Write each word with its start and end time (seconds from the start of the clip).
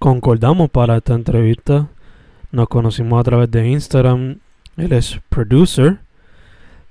concordamos 0.00 0.70
para 0.70 0.96
esta 0.96 1.12
entrevista. 1.12 1.86
Nos 2.50 2.68
conocimos 2.68 3.20
a 3.20 3.22
través 3.22 3.50
de 3.50 3.68
Instagram. 3.68 4.40
Él 4.78 4.92
es 4.92 5.20
producer. 5.28 5.98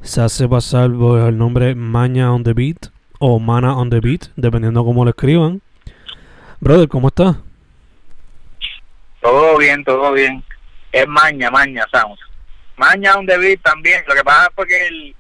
Se 0.01 0.21
hace 0.21 0.47
pasar 0.47 0.91
por 0.91 1.19
el 1.19 1.37
nombre 1.37 1.73
Maña 1.73 2.31
on 2.31 2.43
the 2.43 2.53
Beat 2.53 2.87
o 3.17 3.39
Mana 3.39 3.75
on 3.75 3.89
the 3.89 3.99
Beat, 3.99 4.27
dependiendo 4.35 4.85
cómo 4.85 5.03
lo 5.03 5.09
escriban. 5.09 5.59
Brother, 6.61 6.87
¿cómo 6.87 7.07
estás? 7.07 7.35
Todo 9.21 9.57
bien, 9.57 9.83
todo 9.83 10.13
bien. 10.13 10.43
Es 10.91 11.07
Maña, 11.07 11.49
Maña 11.49 11.85
Sounds. 11.91 12.19
Maña 12.77 13.15
on 13.15 13.25
the 13.25 13.37
Beat 13.39 13.61
también. 13.63 14.03
Lo 14.07 14.13
que 14.13 14.23
pasa 14.23 14.43
es 14.43 14.49
porque 14.55 14.87
el, 14.87 15.15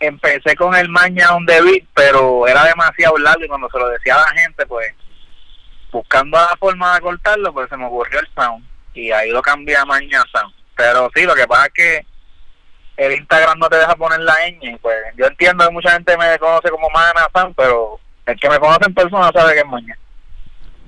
empecé 0.00 0.56
con 0.56 0.74
el 0.74 0.88
Maña 0.88 1.32
on 1.32 1.46
the 1.46 1.62
Beat, 1.62 1.84
pero 1.94 2.48
era 2.48 2.64
demasiado 2.64 3.16
largo 3.18 3.44
y 3.44 3.48
cuando 3.48 3.70
se 3.70 3.78
lo 3.78 3.88
decía 3.88 4.16
a 4.16 4.34
la 4.34 4.40
gente, 4.40 4.66
pues 4.66 4.92
buscando 5.90 6.36
la 6.36 6.56
forma 6.58 6.94
de 6.94 7.00
cortarlo, 7.00 7.52
pues 7.52 7.68
se 7.68 7.76
me 7.76 7.86
ocurrió 7.86 8.20
el 8.20 8.28
sound 8.34 8.64
y 8.94 9.10
ahí 9.10 9.30
lo 9.30 9.42
cambié 9.42 9.76
a 9.76 9.84
Maña 9.84 10.22
Sound. 10.32 10.54
Pero 10.76 11.10
sí, 11.14 11.24
lo 11.24 11.34
que 11.34 11.46
pasa 11.46 11.66
es 11.66 11.72
que 11.72 12.06
el 12.96 13.12
Instagram 13.12 13.58
no 13.58 13.68
te 13.68 13.76
deja 13.76 13.94
poner 13.96 14.20
la 14.20 14.34
ñ, 14.50 14.78
pues 14.80 14.96
yo 15.16 15.26
entiendo 15.26 15.64
que 15.64 15.72
mucha 15.72 15.92
gente 15.92 16.16
me 16.16 16.38
conoce 16.38 16.70
como 16.70 16.90
Maña 16.90 17.28
Sound, 17.34 17.54
pero 17.56 17.98
el 18.26 18.38
que 18.38 18.50
me 18.50 18.58
conoce 18.58 18.86
en 18.86 18.94
persona 18.94 19.30
sabe 19.32 19.54
que 19.54 19.60
es 19.60 19.66
Maña. 19.66 19.98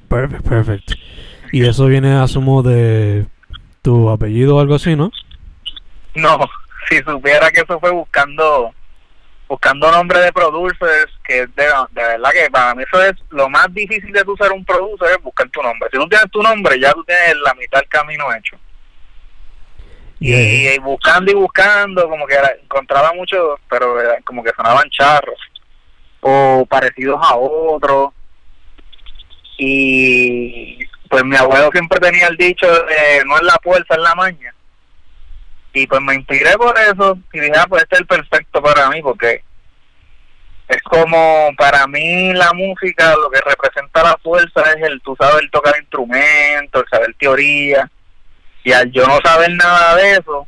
Perfect, 0.09 0.49
perfect. 0.49 0.93
Y 1.53 1.67
eso 1.67 1.87
viene, 1.87 2.17
asumo, 2.17 2.63
de 2.63 3.27
tu 3.83 4.11
apellido 4.11 4.57
o 4.57 4.61
algo 4.61 4.75
así, 4.75 4.97
¿no? 4.97 5.11
No, 6.15 6.39
si 6.89 6.99
supiera 6.99 7.51
que 7.51 7.61
eso 7.61 7.79
fue 7.81 7.91
buscando 7.91 8.75
buscando 9.53 9.93
nombre 9.93 10.19
de 10.19 10.33
producers, 10.33 11.13
que 11.23 11.47
de, 11.47 11.67
de 11.91 12.03
verdad 12.03 12.31
que 12.33 12.51
para 12.51 12.75
mí 12.75 12.85
eso 12.85 13.03
es 13.03 13.13
lo 13.29 13.51
más 13.51 13.67
difícil 13.75 14.11
de 14.11 14.25
tú 14.25 14.35
ser 14.35 14.51
un 14.51 14.65
producer, 14.65 15.11
es 15.11 15.23
buscar 15.23 15.47
tu 15.51 15.63
nombre. 15.63 15.91
Si 15.93 15.99
no 15.99 16.09
tienes 16.09 16.31
tu 16.31 16.43
nombre, 16.43 16.81
ya 16.81 16.91
tú 16.95 17.05
tienes 17.05 17.37
la 17.45 17.53
mitad 17.53 17.81
del 17.81 17.89
camino 17.91 18.35
hecho. 18.35 18.57
Yeah. 20.21 20.41
Y, 20.41 20.69
y 20.69 20.79
buscando 20.79 21.31
y 21.31 21.35
buscando, 21.35 22.09
como 22.09 22.27
que 22.27 22.35
encontraba 22.63 23.13
muchos, 23.13 23.61
pero 23.69 24.01
era 24.01 24.23
como 24.23 24.43
que 24.43 24.53
sonaban 24.57 24.89
charros 24.89 25.39
o 26.21 26.65
parecidos 26.65 27.21
a 27.23 27.37
otros. 27.37 28.15
Y 29.59 30.79
pues 31.11 31.25
mi 31.25 31.37
abuelo 31.37 31.69
siempre 31.73 32.01
tenía 32.01 32.29
el 32.29 32.39
dicho 32.39 32.67
de 32.67 33.23
no 33.27 33.37
es 33.37 33.43
la 33.43 33.59
fuerza, 33.63 33.97
es 33.97 34.01
la 34.01 34.15
maña. 34.15 34.55
Y 35.73 35.87
pues 35.87 36.01
me 36.03 36.15
inspiré 36.15 36.53
por 36.59 36.79
eso 36.79 37.19
y 37.33 37.41
dije, 37.41 37.53
ah, 37.57 37.67
pues 37.69 37.83
este 37.83 37.97
es 37.97 38.01
el 38.03 38.07
perfecto 38.07 38.63
para 38.63 38.91
mí 38.91 39.01
porque 39.03 39.43
es 40.69 40.83
como 40.83 41.51
para 41.57 41.87
mí 41.87 42.33
la 42.35 42.53
música 42.53 43.15
lo 43.17 43.31
que 43.31 43.41
representa 43.41 44.03
la 44.03 44.17
fuerza 44.23 44.63
es 44.77 44.83
el 44.83 45.01
tú 45.01 45.17
saber 45.17 45.49
tocar 45.51 45.75
instrumentos, 45.79 46.83
el 46.83 46.89
saber 46.89 47.15
teoría. 47.19 47.91
Y 48.65 48.73
al 48.73 48.91
yo 48.93 49.07
no 49.07 49.19
saber 49.25 49.51
nada 49.53 49.97
de 49.97 50.13
eso 50.13 50.47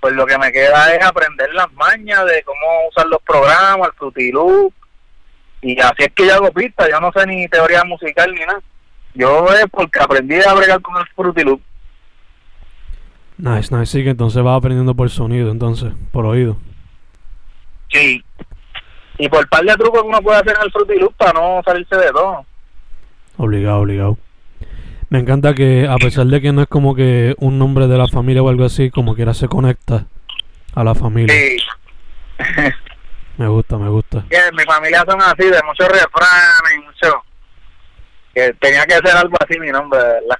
pues 0.00 0.14
lo 0.14 0.26
que 0.26 0.36
me 0.36 0.50
queda 0.50 0.92
es 0.94 1.04
aprender 1.04 1.54
las 1.54 1.72
mañas 1.74 2.26
de 2.26 2.42
cómo 2.42 2.88
usar 2.88 3.06
los 3.06 3.22
programas, 3.22 3.88
el 3.88 3.94
Fruity 3.94 4.32
Loop 4.32 4.74
y 5.62 5.80
así 5.80 6.02
es 6.02 6.12
que 6.12 6.26
yo 6.26 6.34
hago 6.34 6.52
pistas, 6.52 6.88
yo 6.90 7.00
no 7.00 7.12
sé 7.12 7.24
ni 7.24 7.46
teoría 7.46 7.84
musical 7.84 8.34
ni 8.34 8.40
nada. 8.40 8.60
Yo 9.14 9.46
es 9.54 9.66
porque 9.70 10.00
aprendí 10.00 10.42
a 10.42 10.54
bregar 10.54 10.82
con 10.82 10.96
el 10.96 11.06
Fruity 11.14 11.44
Loop 11.44 11.62
Nice, 13.42 13.74
nice. 13.74 13.86
Sí, 13.86 14.04
que 14.04 14.10
entonces 14.10 14.40
vas 14.40 14.56
aprendiendo 14.56 14.94
por 14.94 15.10
sonido, 15.10 15.50
entonces, 15.50 15.92
por 16.12 16.24
oído. 16.26 16.56
Sí. 17.90 18.22
Y 19.18 19.28
por 19.28 19.48
par 19.48 19.64
de 19.64 19.74
trucos 19.74 20.00
que 20.00 20.08
uno 20.08 20.22
puede 20.22 20.38
hacer 20.38 20.54
en 20.56 20.62
el 20.62 20.70
Fruity 20.70 21.00
Loop 21.00 21.16
para 21.16 21.32
no 21.32 21.60
salirse 21.64 21.96
de 21.96 22.12
todo. 22.12 22.46
Obligado, 23.38 23.80
obligado. 23.80 24.18
Me 25.10 25.18
encanta 25.18 25.54
que, 25.54 25.88
a 25.88 25.96
pesar 25.96 26.26
de 26.26 26.40
que 26.40 26.52
no 26.52 26.62
es 26.62 26.68
como 26.68 26.94
que 26.94 27.34
un 27.38 27.58
nombre 27.58 27.88
de 27.88 27.98
la 27.98 28.06
familia 28.06 28.44
o 28.44 28.48
algo 28.48 28.64
así, 28.64 28.90
como 28.90 29.16
quiera 29.16 29.34
se 29.34 29.48
conecta 29.48 30.06
a 30.76 30.84
la 30.84 30.94
familia. 30.94 31.34
Sí. 31.34 31.56
Me 33.38 33.48
gusta, 33.48 33.76
me 33.76 33.88
gusta. 33.88 34.24
que 34.30 34.36
en 34.36 34.54
mi 34.54 34.62
familia 34.62 35.04
son 35.04 35.20
así, 35.20 35.50
de 35.50 35.60
muchos 35.64 35.88
refranes, 35.88 36.84
mucho. 36.84 37.24
Que 38.32 38.54
tenía 38.60 38.86
que 38.86 38.94
ser 38.94 39.16
algo 39.16 39.34
así 39.40 39.58
mi 39.58 39.72
nombre, 39.72 39.98
de 39.98 40.04
verdad. 40.04 40.38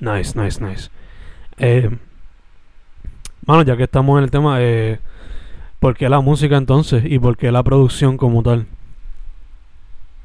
Nice, 0.00 0.38
nice, 0.40 0.64
nice. 0.64 0.90
Eh, 1.58 1.90
mano, 3.46 3.62
ya 3.62 3.76
que 3.76 3.84
estamos 3.84 4.18
en 4.18 4.24
el 4.24 4.30
tema, 4.30 4.58
eh, 4.60 5.00
¿por 5.80 5.96
qué 5.96 6.08
la 6.08 6.20
música 6.20 6.56
entonces? 6.56 7.02
¿Y 7.04 7.18
por 7.18 7.36
qué 7.36 7.50
la 7.50 7.62
producción 7.62 8.16
como 8.16 8.42
tal? 8.42 8.66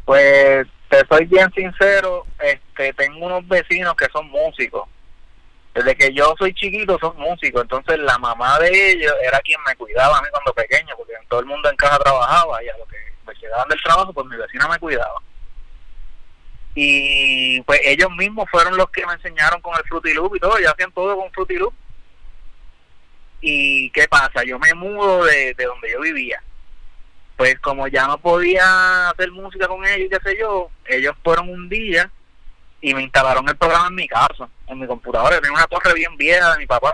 Pues 0.05 0.67
te 0.89 1.01
soy 1.09 1.25
bien 1.25 1.51
sincero, 1.53 2.25
este 2.39 2.93
tengo 2.93 3.25
unos 3.25 3.47
vecinos 3.47 3.95
que 3.95 4.05
son 4.11 4.29
músicos. 4.29 4.87
Desde 5.73 5.95
que 5.95 6.13
yo 6.13 6.35
soy 6.37 6.53
chiquito 6.53 6.99
son 6.99 7.17
músicos, 7.17 7.63
entonces 7.63 7.97
la 7.97 8.17
mamá 8.19 8.59
de 8.59 8.91
ellos 8.91 9.13
era 9.25 9.39
quien 9.39 9.59
me 9.65 9.75
cuidaba 9.75 10.19
a 10.19 10.21
mí 10.21 10.27
cuando 10.29 10.53
pequeño, 10.53 10.93
porque 10.95 11.13
todo 11.27 11.39
el 11.39 11.47
mundo 11.47 11.67
en 11.67 11.75
casa 11.77 11.97
trabajaba 11.97 12.63
y 12.63 12.69
a 12.69 12.77
lo 12.77 12.85
que 12.85 12.97
me 13.25 13.33
llegaban 13.33 13.67
del 13.69 13.81
trabajo, 13.81 14.13
pues 14.13 14.27
mi 14.27 14.37
vecina 14.37 14.67
me 14.67 14.77
cuidaba. 14.77 15.19
Y 16.75 17.61
pues 17.61 17.81
ellos 17.83 18.09
mismos 18.17 18.49
fueron 18.49 18.75
los 18.77 18.89
que 18.89 19.05
me 19.05 19.13
enseñaron 19.13 19.61
con 19.61 19.75
el 19.75 19.83
Fruity 19.83 20.13
Loop 20.13 20.35
y 20.35 20.39
todo, 20.39 20.59
ya 20.59 20.71
hacían 20.71 20.91
todo 20.91 21.15
con 21.17 21.31
Fruity 21.31 21.55
Loop. 21.55 21.73
¿Y 23.41 23.89
qué 23.91 24.07
pasa? 24.07 24.43
Yo 24.45 24.57
me 24.57 24.73
mudo 24.73 25.25
de, 25.25 25.53
de 25.53 25.65
donde 25.65 25.91
yo 25.91 26.01
vivía 26.01 26.41
pues 27.35 27.59
como 27.59 27.87
ya 27.87 28.07
no 28.07 28.17
podía 28.17 29.09
hacer 29.09 29.31
música 29.31 29.67
con 29.67 29.85
ellos, 29.85 30.09
qué 30.09 30.29
sé 30.29 30.37
yo, 30.39 30.69
ellos 30.85 31.15
fueron 31.23 31.49
un 31.49 31.67
día 31.67 32.09
y 32.81 32.93
me 32.93 33.01
instalaron 33.01 33.47
el 33.47 33.57
programa 33.57 33.87
en 33.87 33.95
mi 33.95 34.07
casa, 34.07 34.47
en 34.67 34.79
mi 34.79 34.87
computadora, 34.87 35.39
tenía 35.41 35.57
una 35.57 35.67
torre 35.67 35.93
bien 35.93 36.15
vieja 36.17 36.53
de 36.53 36.59
mi 36.59 36.65
papá. 36.65 36.93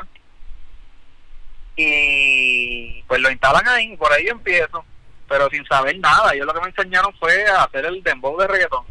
Y 1.75 3.03
pues 3.03 3.21
lo 3.21 3.31
instalan 3.31 3.67
ahí, 3.67 3.95
por 3.95 4.11
ahí 4.11 4.25
yo 4.25 4.31
empiezo, 4.31 4.83
pero 5.27 5.49
sin 5.49 5.65
saber 5.65 5.97
nada. 5.99 6.33
Ellos 6.33 6.45
lo 6.45 6.53
que 6.53 6.61
me 6.61 6.67
enseñaron 6.67 7.13
fue 7.19 7.45
a 7.47 7.63
hacer 7.63 7.85
el 7.85 8.03
dembow 8.03 8.37
de 8.37 8.47
reggaetón 8.47 8.85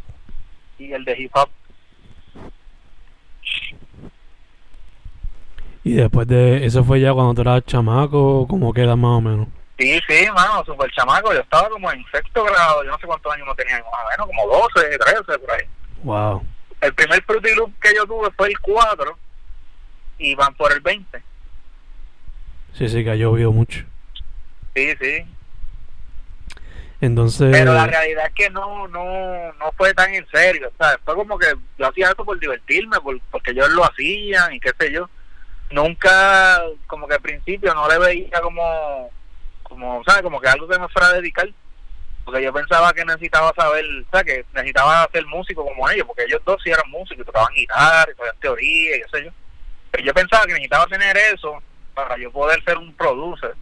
y 0.78 0.92
el 0.92 1.04
de 1.04 1.19
hip 1.19 1.32
hop. 1.34 1.48
Y 5.84 5.94
después 5.94 6.26
de 6.28 6.66
eso 6.66 6.84
fue 6.84 7.00
ya 7.00 7.14
cuando 7.14 7.34
tú 7.34 7.40
eras 7.40 7.64
chamaco, 7.64 8.46
como 8.46 8.72
queda 8.72 8.94
más 8.96 9.19
o 9.19 9.20
menos. 9.20 9.48
Sí, 9.78 9.98
sí, 10.08 10.26
mano, 10.34 10.64
super 10.64 10.90
chamaco. 10.90 11.32
Yo 11.32 11.40
estaba 11.40 11.69
como 11.69 11.90
en 11.90 12.04
sexto 12.12 12.44
grado, 12.44 12.84
yo 12.84 12.90
no 12.90 12.98
sé 12.98 13.06
cuántos 13.06 13.32
años 13.32 13.46
no 13.46 13.54
tenía, 13.54 13.76
más 13.78 13.86
o 13.86 14.10
menos, 14.10 14.26
como 14.26 14.58
12, 14.75 14.98
13, 14.98 15.38
por 15.38 15.50
ahí. 15.52 15.62
Wow. 16.02 16.46
el 16.80 16.94
primer 16.94 17.22
Fruity 17.25 17.54
Loop 17.54 17.72
que 17.80 17.94
yo 17.94 18.06
tuve 18.06 18.30
fue 18.36 18.48
el 18.48 18.58
4 18.60 19.19
y 20.19 20.34
van 20.34 20.54
por 20.54 20.72
el 20.72 20.80
20. 20.80 21.22
Sí, 22.75 22.88
sí, 22.88 23.02
que 23.02 23.10
ha 23.10 23.14
llovido 23.14 23.52
mucho. 23.52 23.84
Sí, 24.75 24.94
sí. 25.00 25.25
Entonces... 27.00 27.49
Pero 27.53 27.75
la 27.75 27.87
realidad 27.87 28.27
es 28.27 28.35
que 28.35 28.50
no 28.50 28.89
no 28.89 29.53
no 29.53 29.73
fue 29.77 29.95
tan 29.95 30.12
en 30.15 30.27
serio, 30.29 30.71
¿sabes? 30.79 30.99
Fue 31.05 31.15
como 31.15 31.39
que 31.39 31.47
yo 31.79 31.87
hacía 31.87 32.09
eso 32.11 32.25
por 32.25 32.39
divertirme, 32.41 33.00
por, 33.00 33.21
porque 33.31 33.53
ellos 33.53 33.69
lo 33.71 33.85
hacían 33.85 34.53
y 34.53 34.61
qué 34.61 34.73
sé 34.79 34.93
yo. 34.93 35.09
Nunca, 35.71 36.62
como 36.87 37.06
que 37.06 37.15
al 37.15 37.21
principio 37.21 37.75
no 37.75 37.89
le 37.89 37.99
veía 37.99 38.41
como, 38.41 39.11
como, 39.62 40.03
¿sabes? 40.05 40.23
Como 40.23 40.41
que 40.41 40.49
algo 40.49 40.67
que 40.67 40.79
me 40.79 40.89
fuera 40.89 41.09
a 41.09 41.12
dedicar. 41.15 41.49
Porque 42.25 42.43
yo 42.43 42.53
pensaba 42.53 42.93
que 42.93 43.05
necesitaba 43.05 43.53
saber, 43.56 43.85
¿sabes? 44.11 44.27
Que 44.27 44.45
necesitaba 44.55 45.09
ser 45.12 45.25
músico 45.27 45.65
como 45.65 45.89
ellos, 45.89 46.06
porque 46.06 46.25
ellos 46.25 46.43
dos 46.45 46.61
sí 46.62 46.71
eran 46.71 46.91
músicos, 46.91 47.25
tocaban 47.25 47.55
guitarra, 47.55 48.12
sabían 48.17 48.37
teoría 48.41 48.97
y 48.97 49.00
qué 49.03 49.09
sé 49.11 49.25
yo. 49.25 49.31
Pero 49.91 50.05
yo 50.05 50.15
pensaba 50.15 50.45
que 50.45 50.53
necesitaba 50.53 50.87
tener 50.87 51.17
eso 51.17 51.62
para 51.95 52.19
yo 52.19 52.31
poder 52.33 52.62
ser 52.65 52.77
un 52.77 52.93
producer. 52.95 53.55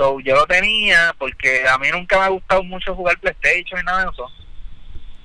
So, 0.00 0.18
yo 0.20 0.34
lo 0.34 0.46
tenía 0.46 1.14
porque 1.18 1.68
a 1.68 1.76
mí 1.76 1.90
nunca 1.92 2.18
me 2.18 2.24
ha 2.24 2.28
gustado 2.28 2.62
mucho 2.62 2.94
jugar 2.94 3.18
PlayStation 3.18 3.78
y 3.78 3.84
nada 3.84 4.04
de 4.04 4.10
eso. 4.10 4.30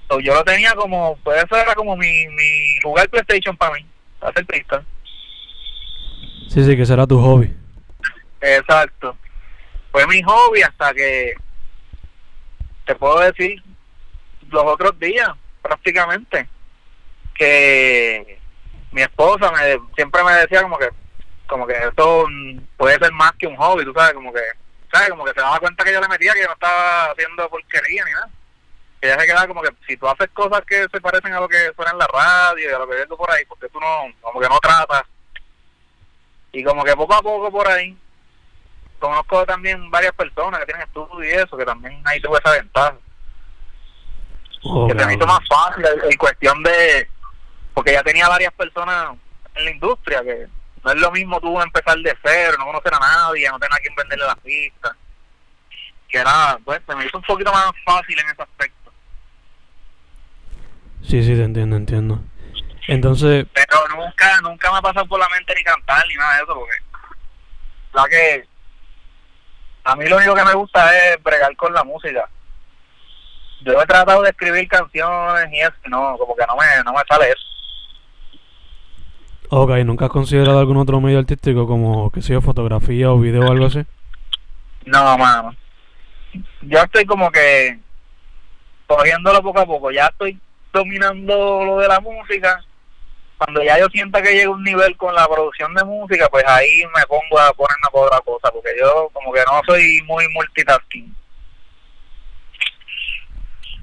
So, 0.09 0.19
yo 0.19 0.33
lo 0.33 0.43
tenía 0.43 0.73
como, 0.73 1.17
pues 1.23 1.41
eso 1.41 1.55
era 1.55 1.73
como 1.75 1.95
mi, 1.95 2.27
mi 2.27 2.77
jugar 2.83 3.07
PlayStation 3.07 3.55
para 3.55 3.75
mí, 3.75 3.85
hacer 4.19 4.45
pista. 4.45 4.83
Sí, 6.49 6.65
sí, 6.65 6.75
que 6.75 6.85
será 6.85 7.07
tu 7.07 7.17
hobby. 7.21 7.55
Exacto. 8.41 9.15
Fue 9.93 10.05
mi 10.07 10.21
hobby 10.23 10.63
hasta 10.63 10.93
que, 10.93 11.35
te 12.85 12.95
puedo 12.95 13.21
decir, 13.21 13.63
los 14.49 14.63
otros 14.65 14.99
días, 14.99 15.29
prácticamente, 15.61 16.49
que 17.33 18.39
mi 18.91 19.03
esposa 19.03 19.53
me, 19.53 19.79
siempre 19.95 20.21
me 20.21 20.33
decía 20.33 20.63
como 20.63 20.77
que 20.77 20.89
como 21.47 21.67
que 21.67 21.73
esto 21.73 22.25
puede 22.77 22.97
ser 22.97 23.11
más 23.13 23.31
que 23.33 23.47
un 23.47 23.55
hobby, 23.55 23.85
tú 23.85 23.93
sabes, 23.93 24.13
como 24.13 24.33
que, 24.33 24.41
¿sabes? 24.95 25.09
Como 25.09 25.25
que 25.25 25.33
se 25.33 25.41
daba 25.41 25.59
cuenta 25.59 25.83
que 25.83 25.93
yo 25.93 26.01
le 26.01 26.07
metía 26.07 26.33
que 26.33 26.41
yo 26.41 26.47
no 26.47 26.53
estaba 26.53 27.11
haciendo 27.11 27.49
porquería 27.49 28.05
ni 28.05 28.11
nada. 28.11 28.29
Que 29.01 29.07
ella 29.07 29.19
se 29.19 29.27
quedaba 29.27 29.47
como 29.47 29.61
que 29.61 29.69
si 29.87 29.97
tú 29.97 30.07
haces 30.07 30.29
cosas 30.33 30.61
que 30.65 30.87
se 30.91 31.01
parecen 31.01 31.33
a 31.33 31.39
lo 31.39 31.49
que 31.49 31.71
suena 31.75 31.91
en 31.91 31.97
la 31.97 32.07
radio 32.07 32.69
y 32.69 32.73
a 32.73 32.79
lo 32.79 32.87
que 32.87 32.95
ves 32.95 33.07
por 33.07 33.31
ahí, 33.31 33.45
porque 33.45 33.69
tú 33.69 33.79
no, 33.79 34.05
como 34.21 34.39
que 34.39 34.49
no 34.49 34.59
tratas. 34.59 35.03
Y 36.53 36.63
como 36.63 36.83
que 36.83 36.95
poco 36.95 37.13
a 37.13 37.21
poco 37.21 37.51
por 37.51 37.67
ahí, 37.67 37.97
conozco 38.99 39.45
también 39.45 39.91
varias 39.91 40.13
personas 40.13 40.59
que 40.61 40.65
tienen 40.67 40.87
estudios 40.87 41.25
y 41.25 41.37
eso, 41.37 41.57
que 41.57 41.65
también 41.65 42.01
ahí 42.05 42.21
tuve 42.21 42.39
esa 42.39 42.51
ventaja. 42.51 42.97
Oh, 44.63 44.87
que 44.87 44.97
se 44.97 45.05
me 45.05 45.13
hizo 45.13 45.27
más 45.27 45.45
fácil 45.47 45.85
en 46.09 46.17
cuestión 46.17 46.63
de, 46.63 47.07
porque 47.73 47.91
ya 47.91 48.01
tenía 48.01 48.29
varias 48.29 48.53
personas 48.53 49.15
en 49.55 49.65
la 49.65 49.71
industria 49.71 50.23
que 50.23 50.47
no 50.85 50.91
es 50.91 50.97
lo 50.97 51.11
mismo 51.11 51.41
tú 51.41 51.59
empezar 51.59 51.97
de 51.97 52.15
cero, 52.23 52.57
no 52.59 52.65
conocer 52.65 52.93
a 52.93 52.99
nadie, 52.99 53.49
no 53.49 53.57
tener 53.57 53.73
a 53.73 53.79
quien 53.79 53.95
venderle 53.95 54.25
la 54.25 54.35
pista. 54.35 54.95
Que 56.07 56.23
nada, 56.23 56.59
pues 56.63 56.79
se 56.87 56.95
me 56.95 57.05
hizo 57.05 57.17
un 57.17 57.23
poquito 57.23 57.51
más 57.51 57.71
fácil 57.83 58.19
en 58.19 58.29
ese 58.29 58.43
aspecto. 58.43 58.93
Sí, 61.01 61.23
sí, 61.23 61.35
te 61.35 61.43
entiendo, 61.43 61.75
entiendo. 61.75 62.19
Entonces... 62.87 63.47
Pero 63.51 63.87
nunca, 63.95 64.39
nunca 64.41 64.71
me 64.71 64.77
ha 64.77 64.81
pasado 64.81 65.07
por 65.07 65.19
la 65.19 65.27
mente 65.29 65.55
ni 65.55 65.63
cantar 65.63 66.05
ni 66.07 66.13
nada 66.13 66.37
de 66.37 66.43
eso, 66.43 66.53
porque 66.53 66.75
la 67.93 68.07
que 68.07 68.47
a 69.85 69.95
mí 69.95 70.05
lo 70.07 70.17
único 70.17 70.35
que 70.35 70.45
me 70.45 70.53
gusta 70.53 70.95
es 70.97 71.23
bregar 71.23 71.55
con 71.55 71.73
la 71.73 71.83
música. 71.83 72.29
Yo 73.61 73.81
he 73.81 73.85
tratado 73.87 74.21
de 74.21 74.29
escribir 74.29 74.67
canciones 74.67 75.51
y 75.51 75.61
eso, 75.61 75.73
no, 75.85 76.15
como 76.19 76.35
que 76.35 76.45
no 76.45 76.55
me, 76.55 76.83
no 76.83 76.93
me 76.93 77.01
sale 77.09 77.29
eso. 77.29 77.54
Ok, 79.49 79.71
¿nunca 79.85 80.05
has 80.05 80.11
considerado 80.11 80.59
algún 80.59 80.77
otro 80.77 80.99
medio 80.99 81.19
artístico 81.19 81.67
como, 81.67 82.09
que 82.11 82.21
sea 82.21 82.41
fotografía 82.41 83.11
o 83.11 83.19
video 83.19 83.45
o 83.45 83.51
algo 83.51 83.65
así? 83.65 83.83
No, 84.85 85.17
mano. 85.17 85.55
Yo 86.61 86.79
estoy 86.79 87.05
como 87.05 87.31
que 87.31 87.79
cogiéndolo 88.87 89.41
poco 89.41 89.59
a 89.59 89.65
poco. 89.65 89.91
Ya 89.91 90.07
estoy 90.07 90.39
dominando 90.73 91.63
lo 91.63 91.77
de 91.79 91.87
la 91.87 91.99
música. 91.99 92.63
Cuando 93.37 93.63
ya 93.63 93.77
yo 93.79 93.87
sienta 93.89 94.21
que 94.21 94.33
llego 94.33 94.53
a 94.53 94.55
un 94.55 94.63
nivel 94.63 94.95
con 94.95 95.13
la 95.13 95.27
producción 95.27 95.73
de 95.73 95.83
música, 95.83 96.27
pues 96.29 96.43
ahí 96.47 96.83
me 96.95 97.05
pongo 97.05 97.39
a 97.39 97.51
ponerme 97.53 97.87
por 97.91 98.07
otra 98.07 98.21
cosa, 98.21 98.49
porque 98.51 98.71
yo 98.79 99.09
como 99.11 99.33
que 99.33 99.41
no 99.41 99.61
soy 99.65 100.01
muy 100.05 100.25
multitasking. 100.29 101.13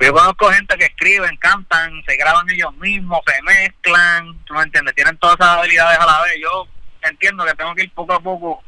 Yo 0.03 0.13
conozco 0.13 0.51
gente 0.51 0.77
que 0.77 0.87
escriben, 0.87 1.37
cantan, 1.37 2.03
se 2.05 2.17
graban 2.17 2.51
ellos 2.51 2.75
mismos, 2.75 3.21
se 3.25 3.41
mezclan, 3.43 4.37
¿tú 4.45 4.55
me 4.55 4.63
entiendes? 4.63 4.97
Tienen 4.97 5.17
todas 5.19 5.37
esas 5.39 5.59
habilidades 5.59 5.97
a 5.97 6.07
la 6.07 6.23
vez. 6.23 6.35
Yo 6.43 6.67
entiendo 7.03 7.45
que 7.45 7.55
tengo 7.55 7.73
que 7.77 7.85
ir 7.85 7.95
poco 7.95 8.13
a 8.13 8.19
poco. 8.19 8.65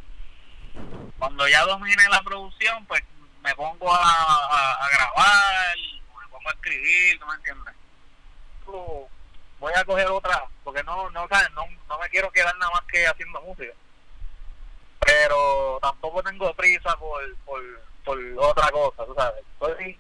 Cuando 1.19 1.49
ya 1.49 1.65
domine 1.65 2.05
la 2.09 2.23
producción, 2.23 2.87
pues 2.87 3.03
me 3.43 3.53
pongo 3.57 3.93
a, 3.93 3.99
a, 3.99 4.73
a 4.75 4.89
grabar, 4.91 5.77
me 5.77 6.29
pongo 6.29 6.49
a 6.49 6.53
escribir, 6.53 7.19
¿tú 7.19 7.27
me 7.27 7.35
entiendes? 7.35 7.75
voy 9.59 9.73
a 9.75 9.85
coger 9.85 10.07
otra, 10.07 10.45
porque 10.63 10.85
no, 10.85 11.11
no, 11.11 11.27
¿sabes? 11.27 11.51
No, 11.51 11.63
no 11.89 11.99
me 11.99 12.09
quiero 12.11 12.31
quedar 12.31 12.57
nada 12.59 12.71
más 12.71 12.83
que 12.83 13.09
haciendo 13.09 13.41
música. 13.41 13.73
Pero 15.01 15.81
tampoco 15.83 16.23
tengo 16.23 16.55
prisa 16.55 16.97
por, 16.97 17.37
por, 17.39 17.61
por 18.05 18.19
otra 18.39 18.71
cosa, 18.71 19.05
¿tú 19.05 19.15
sabes? 19.17 19.43
Estoy 19.53 19.99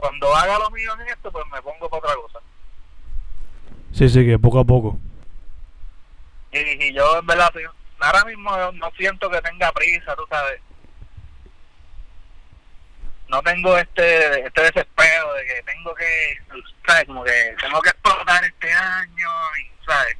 cuando 0.00 0.34
haga 0.34 0.58
lo 0.58 0.70
mío 0.70 0.92
en 0.94 1.08
esto, 1.08 1.30
pues 1.30 1.44
me 1.52 1.62
pongo 1.62 1.88
para 1.88 1.98
otra 1.98 2.14
cosa. 2.16 2.40
Sí, 3.92 4.08
sí, 4.08 4.24
que 4.24 4.38
poco 4.38 4.60
a 4.60 4.64
poco. 4.64 4.98
Y, 6.52 6.58
y 6.58 6.92
yo, 6.92 7.18
en 7.18 7.26
verdad, 7.26 7.52
ahora 8.00 8.24
mismo 8.24 8.50
no 8.72 8.90
siento 8.96 9.30
que 9.30 9.42
tenga 9.42 9.70
prisa, 9.72 10.16
tú 10.16 10.24
sabes. 10.28 10.60
No 13.28 13.40
tengo 13.42 13.76
este 13.78 14.44
este 14.44 14.62
desespero 14.62 15.32
de 15.34 15.46
que 15.46 15.62
tengo 15.62 15.94
que, 15.94 16.38
¿sabes? 16.86 17.04
Como 17.04 17.22
que 17.22 17.54
tengo 17.60 17.80
que 17.80 17.90
explotar 17.90 18.44
este 18.44 18.72
año, 18.72 19.28
y, 19.60 19.84
¿sabes? 19.86 20.16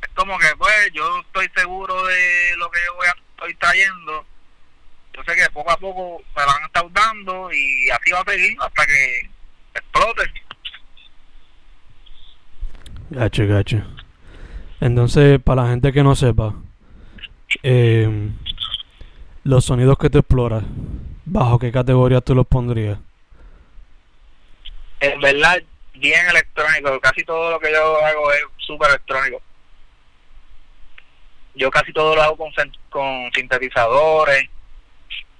Es 0.00 0.08
como 0.14 0.38
que, 0.38 0.56
pues, 0.56 0.90
yo 0.92 1.20
estoy 1.20 1.50
seguro 1.54 2.06
de 2.06 2.54
lo 2.56 2.70
que 2.70 2.78
yo 2.86 2.94
voy 2.94 3.08
a, 3.08 3.14
estoy 3.34 3.54
trayendo 3.56 4.24
sé 5.24 5.34
que 5.34 5.50
poco 5.52 5.70
a 5.70 5.76
poco 5.76 6.22
me 6.36 6.44
van 6.44 6.62
a 6.62 6.66
estar 6.66 6.92
dando 6.92 7.52
y 7.52 7.90
así 7.90 8.10
va 8.10 8.20
a 8.20 8.30
seguir 8.30 8.56
hasta 8.60 8.86
que 8.86 9.30
explote. 9.74 10.22
Gacho, 13.10 13.46
gacho. 13.46 13.82
Entonces, 14.80 15.40
para 15.42 15.62
la 15.62 15.70
gente 15.70 15.92
que 15.92 16.02
no 16.02 16.14
sepa, 16.14 16.54
eh, 17.62 18.30
los 19.44 19.64
sonidos 19.64 19.98
que 19.98 20.10
tú 20.10 20.18
exploras, 20.18 20.62
¿bajo 21.24 21.58
qué 21.58 21.72
categoría 21.72 22.20
tú 22.20 22.34
los 22.34 22.46
pondrías? 22.46 22.98
En 25.00 25.20
verdad, 25.20 25.62
bien 25.94 26.28
electrónico. 26.28 27.00
Casi 27.00 27.24
todo 27.24 27.50
lo 27.52 27.60
que 27.60 27.72
yo 27.72 28.04
hago 28.04 28.32
es 28.32 28.42
súper 28.58 28.90
electrónico. 28.90 29.40
Yo 31.54 31.70
casi 31.70 31.92
todo 31.92 32.14
lo 32.14 32.22
hago 32.22 32.36
con, 32.36 32.52
con 32.90 33.30
sintetizadores 33.34 34.48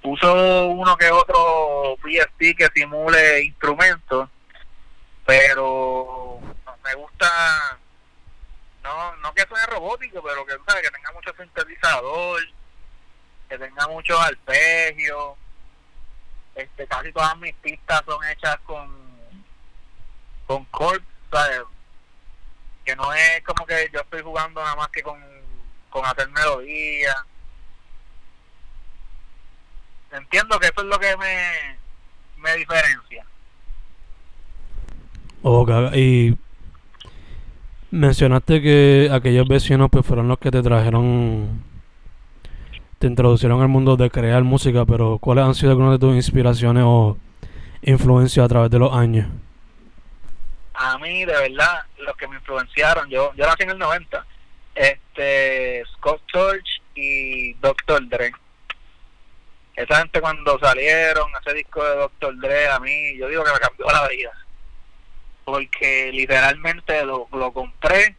uso 0.02 0.68
uno 0.68 0.96
que 0.96 1.10
otro 1.10 1.96
PSP 2.02 2.56
que 2.56 2.68
simule 2.74 3.44
instrumentos, 3.44 4.28
pero 5.26 6.40
me 6.84 6.94
gusta, 6.94 7.78
no 8.82 9.16
no 9.16 9.34
que 9.34 9.46
suene 9.46 9.66
robótico, 9.66 10.22
pero 10.22 10.46
que, 10.46 10.54
que 10.54 10.90
tenga 10.90 11.12
mucho 11.12 11.32
sintetizador, 11.36 12.40
que 13.48 13.58
tenga 13.58 13.88
mucho 13.88 14.18
arpegio. 14.18 15.36
Este, 16.54 16.86
casi 16.88 17.12
todas 17.12 17.36
mis 17.38 17.54
pistas 17.56 18.02
son 18.06 18.24
hechas 18.24 18.58
con 18.64 19.08
con 20.46 20.66
chords, 20.70 21.04
que 22.84 22.96
no 22.96 23.12
es 23.12 23.42
como 23.44 23.66
que 23.66 23.90
yo 23.92 24.00
estoy 24.00 24.22
jugando 24.22 24.62
nada 24.62 24.76
más 24.76 24.88
que 24.88 25.02
con, 25.02 25.22
con 25.90 26.06
hacer 26.06 26.28
melodía 26.30 27.14
entiendo 30.12 30.58
que 30.58 30.66
eso 30.66 30.80
es 30.80 30.86
lo 30.86 30.98
que 30.98 31.16
me, 31.16 31.78
me 32.38 32.56
diferencia. 32.56 33.24
Ok, 35.42 35.70
y 35.94 36.36
mencionaste 37.90 38.60
que 38.60 39.08
aquellos 39.12 39.46
vecinos 39.48 39.88
pues 39.90 40.04
fueron 40.04 40.28
los 40.28 40.38
que 40.38 40.50
te 40.50 40.62
trajeron, 40.62 41.62
te 42.98 43.06
introducieron 43.06 43.62
al 43.62 43.68
mundo 43.68 43.96
de 43.96 44.10
crear 44.10 44.42
música, 44.42 44.84
pero 44.84 45.18
¿cuáles 45.18 45.44
han 45.44 45.54
sido 45.54 45.70
algunas 45.70 45.92
de 45.92 45.98
tus 45.98 46.14
inspiraciones 46.14 46.82
o 46.86 47.16
influencias 47.82 48.44
a 48.44 48.48
través 48.48 48.70
de 48.70 48.78
los 48.78 48.92
años? 48.92 49.28
A 50.74 50.98
mí, 50.98 51.24
de 51.24 51.32
verdad, 51.32 51.82
los 51.98 52.16
que 52.16 52.28
me 52.28 52.36
influenciaron, 52.36 53.08
yo, 53.08 53.32
yo 53.34 53.46
nací 53.46 53.62
en 53.62 53.70
el 53.70 53.78
90, 53.78 54.26
este, 54.74 55.82
Scott 55.94 56.20
Church 56.26 56.82
y 56.94 57.54
Dr. 57.54 58.08
Dre 58.08 58.32
esa 59.78 59.98
gente 59.98 60.20
cuando 60.20 60.58
salieron, 60.58 61.30
ese 61.40 61.54
disco 61.54 61.84
de 61.84 61.94
Dr. 61.94 62.36
Dre, 62.40 62.68
a 62.68 62.80
mí, 62.80 63.16
yo 63.16 63.28
digo 63.28 63.44
que 63.44 63.52
me 63.52 63.60
cambió 63.60 63.86
la 63.86 64.08
vida. 64.08 64.32
porque 65.44 66.10
literalmente 66.12 67.04
lo, 67.04 67.28
lo 67.32 67.52
compré 67.52 68.16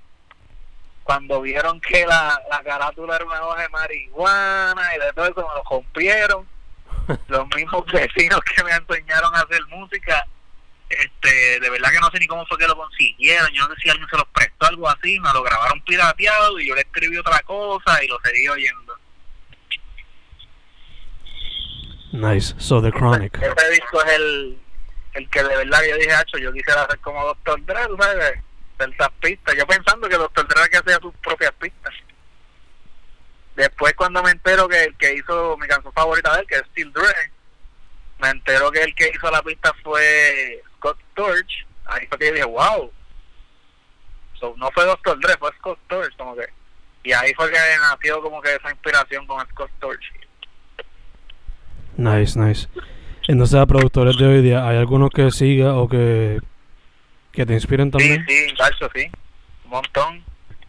cuando 1.03 1.41
vieron 1.41 1.81
que 1.81 2.05
la, 2.05 2.41
la 2.49 2.63
carátula 2.63 3.17
era 3.17 3.25
una 3.25 3.43
hoja 3.43 3.63
de 3.63 3.69
marihuana 3.69 4.95
y 4.95 4.99
de 4.99 5.13
todo 5.13 5.25
eso 5.25 5.47
me 5.47 5.55
lo 5.55 5.63
rompieron 5.69 6.47
los 7.27 7.47
mismos 7.55 7.85
vecinos 7.91 8.39
que 8.41 8.63
me 8.63 8.71
enseñaron 8.71 9.35
a 9.35 9.41
hacer 9.41 9.61
música 9.67 10.25
este 10.87 11.59
de 11.59 11.69
verdad 11.69 11.91
que 11.91 11.99
no 11.99 12.09
sé 12.09 12.19
ni 12.19 12.27
cómo 12.27 12.45
fue 12.45 12.57
que 12.57 12.67
lo 12.67 12.75
consiguieron 12.75 13.49
yo 13.51 13.67
no 13.67 13.75
sé 13.75 13.81
si 13.81 13.89
alguien 13.89 14.07
se 14.09 14.17
los 14.17 14.27
prestó 14.27 14.65
algo 14.67 14.89
así 14.89 15.19
me 15.19 15.33
lo 15.33 15.43
grabaron 15.43 15.81
pirateado 15.81 16.59
y 16.59 16.67
yo 16.67 16.75
le 16.75 16.81
escribí 16.81 17.17
otra 17.17 17.39
cosa 17.41 18.03
y 18.03 18.07
lo 18.07 18.19
seguí 18.23 18.47
oyendo 18.47 18.88
Nice. 22.11 22.55
So 22.57 22.81
The 22.81 22.91
Chronic. 22.91 23.37
Ese 23.41 23.69
disco 23.71 24.03
es 24.03 24.13
el, 24.13 24.59
el 25.13 25.29
que 25.29 25.43
de 25.43 25.55
verdad 25.57 25.79
yo 25.87 25.95
dije, 25.97 26.11
hacho, 26.11 26.37
yo 26.37 26.51
quisiera 26.51 26.83
hacer 26.83 26.99
como 26.99 27.23
Doctor 27.23 27.63
Dre, 27.65 27.85
¿tú 27.87 27.97
sabes? 27.99 28.39
Tantas 28.77 29.09
pistas. 29.21 29.55
Yo 29.55 29.67
pensando 29.67 30.09
que 30.09 30.15
Doctor 30.15 30.47
Dre 30.47 30.69
que 30.69 30.77
hacía 30.77 30.99
sus 30.99 31.13
propias 31.17 31.51
pistas. 31.53 31.93
Después 33.55 33.93
cuando 33.93 34.23
me 34.23 34.31
entero 34.31 34.67
que 34.67 34.85
el 34.85 34.97
que 34.97 35.15
hizo 35.15 35.57
mi 35.57 35.67
canción 35.67 35.93
favorita 35.93 36.33
de 36.33 36.41
él, 36.41 36.47
que 36.47 36.55
es 36.55 36.63
Steel 36.71 36.93
Dre, 36.93 37.13
me 38.19 38.29
entero 38.29 38.71
que 38.71 38.83
el 38.83 38.95
que 38.95 39.11
hizo 39.13 39.29
la 39.29 39.41
pista 39.41 39.73
fue 39.83 40.63
Scott 40.77 40.97
Storch. 41.11 41.67
Ahí 41.85 42.07
fue 42.07 42.17
que 42.17 42.27
yo 42.27 42.33
dije, 42.33 42.45
wow. 42.45 42.91
So, 44.39 44.53
no 44.57 44.71
fue 44.71 44.85
Doctor 44.85 45.19
Dre, 45.19 45.35
fue 45.37 45.51
Scott 45.57 45.79
Storch, 45.85 46.15
como 46.17 46.35
que. 46.35 46.47
Y 47.03 47.11
ahí 47.11 47.33
fue 47.33 47.51
que 47.51 47.57
nació 47.81 48.21
como 48.21 48.41
que 48.41 48.55
esa 48.55 48.71
inspiración 48.71 49.27
con 49.27 49.45
Scott 49.49 49.71
Storch. 49.77 50.18
Nice, 51.99 52.39
nice. 52.39 52.69
Entonces, 53.27 53.59
a 53.59 53.65
productores 53.65 54.15
de 54.17 54.25
hoy 54.25 54.41
día, 54.41 54.65
¿hay 54.65 54.77
algunos 54.77 55.09
que 55.09 55.31
siga 55.31 55.75
o 55.75 55.89
que, 55.89 56.39
que 57.33 57.45
te 57.45 57.53
inspiren 57.53 57.91
también? 57.91 58.25
Sí, 58.25 58.47
sí, 58.47 58.55
Darcio, 58.57 58.89
sí. 58.95 59.11
Un 59.65 59.71
montón. 59.71 60.23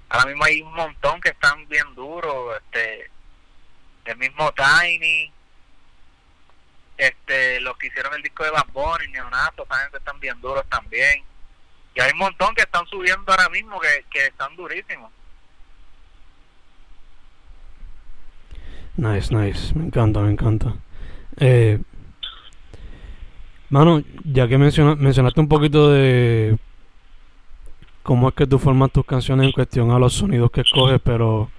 Ahora 0.08 0.26
mismo 0.26 0.44
hay 0.44 0.60
un 0.60 0.74
montón 0.74 1.20
que 1.20 1.28
están 1.28 1.68
bien 1.68 1.94
duros. 1.94 2.56
Este, 2.56 3.10
el 4.06 4.16
mismo 4.16 4.52
Tiny. 4.52 5.32
Este, 6.98 7.60
los 7.60 7.78
que 7.78 7.86
hicieron 7.86 8.12
el 8.14 8.22
disco 8.22 8.42
de 8.42 8.50
Bad 8.50 8.66
Bunny, 8.72 9.06
Neonato, 9.12 9.62
esa 9.62 9.82
gente 9.82 9.98
están 9.98 10.18
bien 10.18 10.40
duros 10.40 10.64
también. 10.68 11.22
Y 11.94 12.00
hay 12.00 12.10
un 12.10 12.18
montón 12.18 12.56
que 12.56 12.62
están 12.62 12.84
subiendo 12.88 13.30
ahora 13.30 13.48
mismo 13.50 13.78
que, 13.78 14.04
que 14.10 14.26
están 14.26 14.56
durísimos. 14.56 15.12
Nice, 18.96 19.32
nice. 19.32 19.72
Me 19.78 19.84
encanta, 19.84 20.20
me 20.20 20.32
encanta. 20.32 20.74
Eh, 21.38 21.80
mano, 23.70 24.02
ya 24.24 24.48
que 24.48 24.58
menciona, 24.58 24.94
mencionaste 24.94 25.40
un 25.40 25.48
poquito 25.48 25.90
de 25.90 26.58
cómo 28.02 28.28
es 28.28 28.34
que 28.34 28.46
tú 28.46 28.58
formas 28.58 28.90
tus 28.90 29.06
canciones 29.06 29.46
en 29.46 29.52
cuestión 29.52 29.90
a 29.90 29.98
los 29.98 30.14
sonidos 30.14 30.50
que 30.50 30.62
escoges, 30.62 31.00
pero 31.02 31.50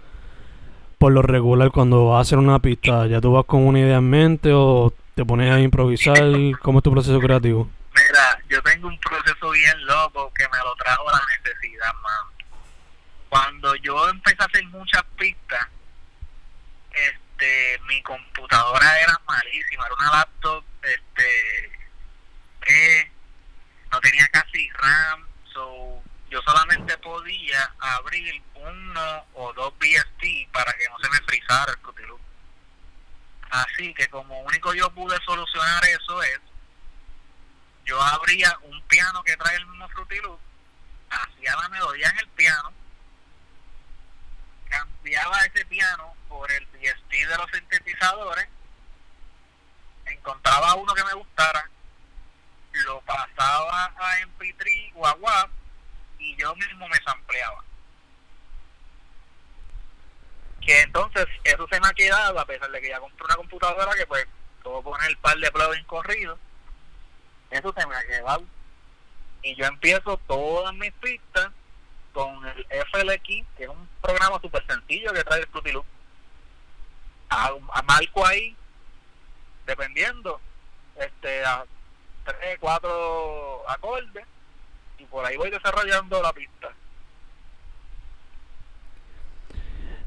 por 0.98 1.12
lo 1.12 1.22
regular 1.22 1.72
cuando 1.72 2.10
vas 2.10 2.18
a 2.20 2.22
hacer 2.22 2.38
una 2.38 2.60
pista, 2.60 3.08
¿ya 3.08 3.22
tú 3.22 3.32
vas 3.32 3.46
con 3.46 3.66
una 3.66 3.80
idea 3.80 3.98
en 3.98 4.10
mente 4.10 4.52
o 4.54 4.94
te 5.16 5.26
pones 5.26 5.52
a 5.52 5.60
improvisar? 5.60 6.18
¿Cómo 6.62 6.80
es 6.80 6.84
tu 6.84 6.92
proceso 6.92 7.20
creativo? 7.20 7.70
Mira, 7.94 8.40
yo 8.50 8.62
tengo 8.62 8.88
un 8.88 9.00
proceso 9.00 9.50
bien 9.52 9.86
loco 9.86 10.32
que 10.34 10.44
me 10.44 10.58
lo 10.60 10.76
trajo 10.76 11.06
la 11.12 11.22
necesidad, 11.38 11.94
man. 12.04 12.60
Cuando 13.30 13.76
yo 13.76 14.10
empecé 14.10 14.38
a 14.40 14.46
hacer 14.46 14.66
muchas 14.68 15.04
pistas, 15.18 15.68
este, 17.42 17.80
mi 17.88 18.02
computadora 18.04 19.00
era 19.00 19.20
malísima, 19.28 19.86
era 19.86 19.96
una 19.96 20.12
laptop, 20.12 20.64
este, 20.84 21.72
que 22.62 23.12
no 23.92 24.00
tenía 24.00 24.28
casi 24.28 24.70
RAM, 24.70 25.28
so 25.52 26.04
yo 26.30 26.40
solamente 26.44 26.98
podía 27.00 27.74
abrir 27.80 28.42
uno 28.54 29.26
o 29.34 29.52
dos 29.54 29.74
BST 29.80 30.52
para 30.54 30.72
que 30.74 30.88
no 30.90 31.00
se 31.00 31.10
me 31.10 31.18
frizara 31.26 31.74
el 31.74 32.08
Loop. 32.08 32.22
Así 33.50 33.94
que 33.96 34.08
como 34.10 34.40
único 34.42 34.74
yo 34.76 34.90
pude 34.92 35.18
solucionar 35.26 35.84
eso 35.86 36.22
es, 36.22 36.40
yo 37.86 38.02
abría 38.02 38.56
un 38.62 38.82
piano 38.84 39.24
que 39.24 39.36
trae 39.36 39.56
el 39.56 39.66
mismo 39.66 39.90
Fruity 39.90 40.20
hacía 41.10 41.56
la 41.56 41.70
melodía 41.70 42.08
en 42.10 42.20
el 42.20 42.28
piano, 42.30 42.72
cambiaba 44.72 45.46
ese 45.46 45.66
piano 45.66 46.16
por 46.28 46.52
el 46.52 46.66
DST 46.72 47.12
de 47.12 47.38
los 47.38 47.52
sintetizadores, 47.52 48.48
encontraba 50.06 50.76
uno 50.76 50.94
que 50.94 51.04
me 51.04 51.14
gustara, 51.14 51.70
lo 52.72 53.02
pasaba 53.02 53.94
a 53.98 54.20
MP3 54.22 54.94
o 54.96 55.06
a 55.06 55.14
WAV 55.14 55.50
y 56.20 56.36
yo 56.38 56.56
mismo 56.56 56.88
me 56.88 56.98
sampleaba. 57.04 57.64
Que 60.62 60.82
entonces 60.82 61.28
eso 61.44 61.68
se 61.68 61.80
me 61.80 61.88
ha 61.88 61.94
quedado 61.94 62.40
a 62.40 62.46
pesar 62.46 62.72
de 62.72 62.82
que 62.82 62.90
ya 62.90 63.00
compré 63.00 63.26
una 63.26 63.36
computadora 63.36 63.96
que 63.96 64.06
pues 64.06 64.26
puedo 64.64 64.82
poner 64.84 65.10
el 65.10 65.18
par 65.18 65.38
de 65.38 65.52
plugins 65.52 65.88
corridos. 65.88 66.40
Eso 67.50 67.74
se 67.78 67.86
me 67.86 67.96
ha 67.96 68.06
quedado. 68.06 68.46
Y 69.44 69.56
yo 69.56 69.66
empiezo 69.66 70.18
todas 70.28 70.74
mis 70.76 70.94
pistas 70.94 71.52
con 72.14 72.46
el 72.46 72.66
FLX, 72.66 73.46
que 73.58 73.64
es 73.64 73.70
un 73.70 73.88
programa 74.02 74.40
súper 74.42 74.66
sencillo 74.68 75.14
que 75.14 75.24
trae 75.24 75.40
el 75.42 75.48
Fruity 75.48 75.72
Loop. 75.72 75.86
A, 77.30 77.52
a 77.74 77.82
marco 77.84 78.26
ahí, 78.26 78.56
dependiendo, 79.66 80.40
este, 80.98 81.46
a 81.46 81.64
tres, 82.26 82.58
cuatro 82.60 83.70
acordes, 83.70 84.26
y 84.98 85.06
por 85.06 85.26
ahí 85.26 85.38
voy 85.38 85.50
desarrollando 85.50 86.22
la 86.22 86.34
pista. 86.34 86.70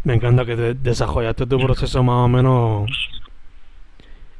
Me 0.04 0.14
encanta 0.14 0.44
que 0.44 0.54
te 0.54 0.74
desarrollaste 0.74 1.46
tu 1.46 1.58
proceso 1.58 2.02
más 2.02 2.26
o 2.26 2.28
menos 2.28 2.90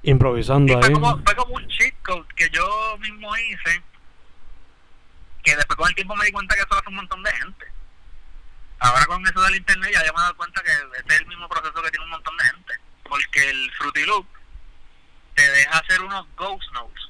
improvisando 0.03 0.75
fue 0.75 0.87
ahí. 0.87 0.93
como, 0.93 1.19
fue 1.25 1.35
como 1.35 1.55
un 1.55 1.67
cheat 1.69 1.95
code 2.03 2.27
que 2.37 2.49
yo 2.51 2.99
mismo 2.99 3.35
hice, 3.37 3.83
que 5.45 5.57
después 5.57 5.77
con 5.77 5.89
el 5.89 5.95
tiempo 5.95 6.17
me 6.17 6.25
di 6.25 6.33
cuenta 6.33 6.55
que 6.55 6.63
eso 6.63 6.71
lo 6.71 6.79
hace 6.81 6.89
un 6.89 6.97
montón 6.97 7.23
de 7.23 7.33
gente. 7.33 7.73
Ahora 8.81 9.07
con 9.07 9.27
eso 9.27 9.41
del 9.43 9.57
internet 9.57 9.91
ya, 9.93 10.05
ya 10.05 10.13
me 10.13 10.19
he 10.19 10.23
dado 10.23 10.37
cuenta 10.37 10.63
que 10.63 10.71
ese 10.73 11.07
es 11.07 11.21
el 11.21 11.27
mismo 11.27 11.49
proceso 11.49 11.83
que 11.83 11.91
tiene 11.91 12.05
un 12.05 12.11
montón 12.11 12.37
de 12.37 12.45
gente. 12.45 12.75
Porque 13.05 13.51
el 13.51 13.73
Fruity 13.73 14.05
Loop 14.07 14.27
te 15.35 15.49
deja 15.51 15.79
hacer 15.79 16.01
unos 16.03 16.27
ghost 16.37 16.73
notes. 16.73 17.09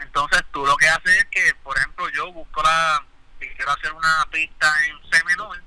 Entonces 0.00 0.42
tú 0.52 0.64
lo 0.66 0.76
que 0.76 0.88
haces 0.88 1.16
es 1.16 1.26
que, 1.26 1.54
por 1.62 1.76
ejemplo, 1.76 2.08
yo 2.10 2.32
busco 2.32 2.62
la... 2.62 3.04
Si 3.38 3.46
quiero 3.48 3.70
hacer 3.70 3.92
una 3.92 4.26
pista 4.30 4.72
en 4.86 5.10
C 5.10 5.22
menor, 5.24 5.62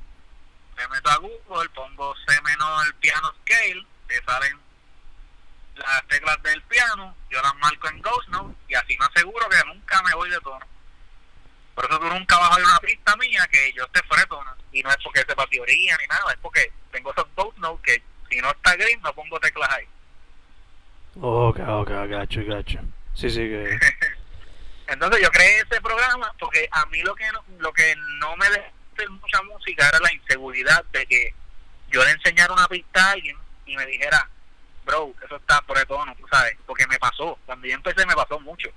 me 0.75 0.87
meto 0.87 1.09
a 1.09 1.17
Google, 1.17 1.69
pongo 1.69 2.15
C 2.27 2.41
menor 2.41 2.95
piano 2.95 3.31
scale, 3.41 3.85
te 4.07 4.23
salen 4.23 4.59
las 5.75 6.07
teclas 6.07 6.41
del 6.41 6.61
piano, 6.63 7.15
yo 7.29 7.41
las 7.41 7.55
marco 7.57 7.87
en 7.89 8.01
Ghost 8.01 8.29
Note 8.29 8.55
y 8.67 8.73
así 8.73 8.97
me 8.97 9.05
aseguro 9.05 9.47
que 9.49 9.63
nunca 9.65 10.01
me 10.01 10.15
voy 10.15 10.29
de 10.31 10.39
tono. 10.39 10.65
Por 11.79 11.89
eso 11.89 11.97
tú 11.97 12.07
nunca 12.07 12.37
vas 12.37 12.51
a 12.51 12.55
ver 12.57 12.65
una 12.65 12.79
pista 12.79 13.15
mía 13.15 13.47
que 13.49 13.71
yo 13.71 13.85
esté 13.85 14.01
tono. 14.27 14.53
Y 14.73 14.83
no 14.83 14.89
es 14.89 14.97
porque 15.01 15.21
sepa 15.21 15.47
teoría 15.47 15.97
ni 15.97 16.07
nada, 16.07 16.29
es 16.33 16.37
porque 16.41 16.73
tengo 16.91 17.09
esos 17.13 17.25
Ghost 17.37 17.57
Notes 17.59 17.81
que 17.81 18.03
si 18.29 18.41
no 18.41 18.51
está 18.51 18.75
green 18.75 19.01
no 19.01 19.13
pongo 19.13 19.39
teclas 19.39 19.69
ahí. 19.69 19.87
Ok, 21.21 21.59
ok, 21.59 21.89
gacho, 22.09 22.41
gacho. 22.45 22.79
Sí, 23.13 23.29
sí, 23.29 23.47
que... 23.47 23.79
Entonces 24.87 25.21
yo 25.21 25.31
creé 25.31 25.61
ese 25.61 25.79
programa 25.79 26.33
porque 26.37 26.67
a 26.69 26.85
mí 26.87 27.01
lo 27.01 27.15
que 27.15 27.31
no, 27.31 27.45
lo 27.59 27.71
que 27.71 27.95
no 27.95 28.35
me 28.35 28.49
dejó 28.49 28.65
hacer 28.93 29.09
mucha 29.11 29.41
música 29.43 29.87
era 29.87 29.99
la 30.01 30.13
inseguridad 30.13 30.83
de 30.91 31.05
que 31.05 31.33
yo 31.91 32.03
le 32.03 32.11
enseñara 32.11 32.51
una 32.51 32.67
pista 32.67 33.05
a 33.05 33.11
alguien 33.11 33.37
y 33.65 33.77
me 33.77 33.85
dijera, 33.85 34.29
bro, 34.83 35.13
eso 35.23 35.37
está 35.37 35.61
por 35.61 35.77
el 35.77 35.87
tono, 35.87 36.13
tú 36.17 36.27
sabes, 36.29 36.57
porque 36.65 36.85
me 36.87 36.99
pasó, 36.99 37.39
cuando 37.45 37.67
yo 37.67 37.75
empecé 37.75 38.05
me 38.05 38.15
pasó 38.15 38.37
mucho. 38.41 38.69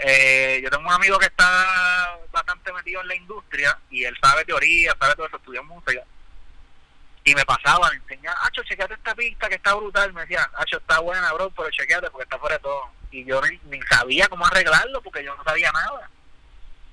Eh, 0.00 0.60
yo 0.62 0.70
tengo 0.70 0.86
un 0.86 0.92
amigo 0.92 1.18
que 1.18 1.26
está 1.26 2.18
bastante 2.30 2.72
metido 2.72 3.00
en 3.00 3.08
la 3.08 3.14
industria 3.16 3.76
y 3.90 4.04
él 4.04 4.16
sabe 4.22 4.44
teoría, 4.44 4.94
sabe 4.98 5.14
todo 5.16 5.26
eso, 5.26 5.36
estudia 5.36 5.62
música. 5.62 6.02
Y 7.24 7.34
me 7.34 7.44
pasaba, 7.44 7.90
me 7.90 7.96
enseñaba, 7.96 8.38
Acho, 8.44 8.62
chequeate 8.62 8.94
esta 8.94 9.14
pista 9.14 9.48
que 9.48 9.56
está 9.56 9.74
brutal. 9.74 10.12
Me 10.12 10.22
decía, 10.22 10.48
Acho, 10.56 10.78
está 10.78 11.00
buena, 11.00 11.32
bro, 11.32 11.50
pero 11.50 11.70
chequeate 11.70 12.10
porque 12.10 12.24
está 12.24 12.38
fuera 12.38 12.56
de 12.56 12.62
todo. 12.62 12.90
Y 13.10 13.24
yo 13.24 13.40
ni, 13.42 13.80
sabía 13.90 14.28
cómo 14.28 14.46
arreglarlo 14.46 15.02
porque 15.02 15.24
yo 15.24 15.34
no 15.34 15.42
sabía 15.44 15.70
nada. 15.72 16.08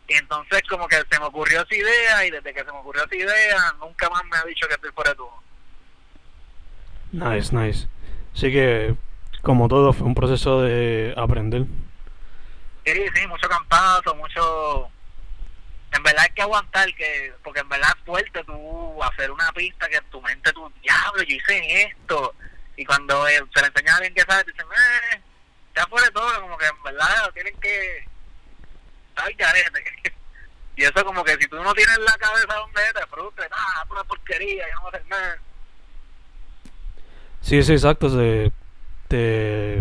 Y 0.08 0.16
entonces 0.16 0.62
como 0.70 0.88
que 0.88 0.98
se 1.10 1.20
me 1.20 1.26
ocurrió 1.26 1.62
esa 1.62 1.76
idea 1.76 2.26
y 2.26 2.32
desde 2.32 2.54
que 2.54 2.64
se 2.64 2.72
me 2.72 2.78
ocurrió 2.80 3.06
esa 3.06 3.16
idea 3.16 3.76
nunca 3.80 4.10
más 4.10 4.24
me 4.26 4.38
ha 4.38 4.44
dicho 4.44 4.68
que 4.68 4.76
estoy 4.76 4.92
fuera 4.92 5.12
de 5.12 5.18
todo. 5.18 5.44
Nice, 7.12 7.56
nice. 7.56 7.88
Así 8.34 8.52
que, 8.52 8.96
como 9.42 9.68
todo, 9.68 9.94
fue 9.94 10.08
un 10.08 10.16
proceso 10.16 10.62
de 10.62 11.14
aprender. 11.16 11.66
Sí, 12.86 13.06
sí, 13.14 13.28
mucho 13.28 13.50
campazo, 13.50 14.16
mucho... 14.16 14.90
En 15.92 16.04
verdad 16.04 16.24
hay 16.24 16.36
que 16.36 16.42
aguantar, 16.42 16.94
que 16.96 17.34
porque 17.44 17.62
en 17.62 17.70
verdad 17.70 17.90
es 17.96 18.06
fuerte 18.06 18.44
tú 18.44 19.04
hacer 19.04 19.32
una 19.32 19.52
pista 19.54 19.88
que 19.88 19.96
en 19.96 20.10
tu 20.10 20.22
mente 20.22 20.52
tú, 20.52 20.72
diablo, 20.82 21.24
yo 21.24 21.36
hice 21.36 21.84
esto. 21.84 22.36
Y 22.76 22.86
cuando 22.86 23.28
eh, 23.28 23.42
se 23.54 23.62
le 23.62 23.68
enseña 23.68 23.94
a 23.94 23.96
alguien 23.98 24.14
que 24.14 24.22
sabe, 24.22 24.44
te 24.44 24.52
dicen, 24.52 24.66
eh, 24.66 25.22
ya 25.76 25.86
fuera 25.88 26.08
de 26.08 26.12
todo, 26.12 26.42
como 26.42 26.58
que 26.58 26.66
en 26.66 26.84
verdad 26.84 27.32
tienen 27.34 27.58
que... 27.60 28.06
¿Sabes, 29.16 29.38
carete? 29.38 30.14
Y 30.78 30.84
eso 30.84 31.06
como 31.06 31.24
que 31.24 31.38
si 31.38 31.48
tú 31.48 31.56
no 31.64 31.74
tienes 31.74 31.98
la 32.00 32.18
cabeza 32.18 32.54
donde 32.54 32.82
te 32.94 33.08
frustres, 33.08 33.48
ah, 33.52 33.84
es 33.86 33.92
una 33.92 34.04
porquería, 34.04 34.68
yo 34.68 34.76
no 34.76 34.82
voy 34.82 34.92
a 34.94 34.98
hacer 34.98 35.08
nada. 35.08 35.38
Sí, 37.40 37.64
sí, 37.64 37.74
exacto. 37.74 38.10
Se, 38.10 38.52
te, 39.08 39.80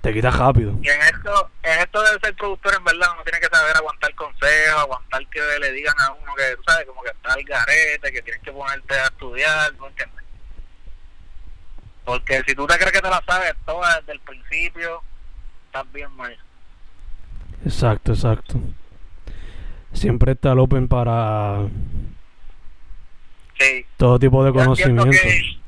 te 0.00 0.12
quitas 0.12 0.36
rápido. 0.36 0.76
Y 0.82 0.88
en 0.88 1.00
esto, 1.02 1.50
en 1.64 1.78
esto 1.80 2.02
de 2.02 2.18
ser 2.20 2.34
productor, 2.34 2.74
en 2.74 2.84
verdad, 2.84 3.08
uno 3.14 3.22
tiene 3.22 3.40
que 3.40 3.46
saber 3.48 3.76
aguantar 3.76 4.14
consejos, 4.14 4.80
aguantar 4.80 5.26
que 5.28 5.40
le 5.60 5.72
digan 5.72 5.94
a 6.00 6.10
uno 6.12 6.34
que, 6.34 6.56
tú 6.56 6.62
sabes, 6.66 6.86
como 6.86 7.02
que 7.02 7.10
está 7.10 7.34
el 7.34 7.44
garete, 7.44 8.12
que 8.12 8.22
tienes 8.22 8.42
que 8.42 8.52
ponerte 8.52 8.94
a 8.94 9.04
estudiar, 9.04 9.72
¿no 9.74 9.86
entiendes? 9.88 10.24
Porque 12.04 12.42
si 12.46 12.54
tú 12.54 12.66
te 12.66 12.76
crees 12.76 12.92
que 12.92 13.00
te 13.00 13.08
la 13.10 13.22
sabes 13.26 13.54
toda 13.64 14.00
desde 14.00 14.12
el 14.12 14.20
principio, 14.20 15.02
estás 15.66 15.90
bien 15.92 16.10
mal. 16.16 16.36
Exacto, 17.64 18.12
exacto. 18.12 18.54
Siempre 19.92 20.32
está 20.32 20.52
el 20.52 20.58
open 20.58 20.88
para 20.88 21.68
Sí. 23.58 23.86
todo 23.96 24.18
tipo 24.18 24.42
de 24.44 24.52
Yo 24.52 24.62
entiendo 24.64 25.02
conocimiento. 25.04 25.60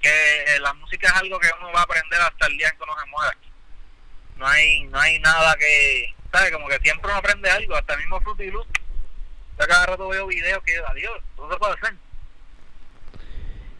que, 0.00 0.08
que 0.08 0.60
la 0.60 0.72
música 0.74 1.08
es 1.08 1.14
algo 1.14 1.40
que 1.40 1.48
uno 1.58 1.72
va 1.72 1.80
a 1.80 1.84
aprender 1.84 2.20
hasta 2.20 2.46
el 2.46 2.56
día 2.56 2.68
en 2.68 2.76
que 2.76 2.82
uno 2.84 2.92
se 3.02 3.10
muera. 3.10 3.36
No 4.38 4.46
hay, 4.46 4.84
no 4.84 4.98
hay 4.98 5.18
nada 5.20 5.56
que, 5.56 6.14
¿sabes? 6.32 6.52
Como 6.52 6.68
que 6.68 6.78
siempre 6.78 7.10
uno 7.10 7.18
aprende 7.18 7.50
algo, 7.50 7.74
hasta 7.76 7.94
el 7.94 8.00
mismo 8.00 8.20
Fruity 8.20 8.50
Loop. 8.50 8.66
Yo 9.58 9.66
cada 9.66 9.86
rato 9.86 10.08
veo 10.08 10.26
videos 10.28 10.62
que, 10.62 10.72
adiós, 10.88 11.20
eso 11.34 11.50
se 11.50 11.58
puede 11.58 11.74
hacer. 11.74 11.94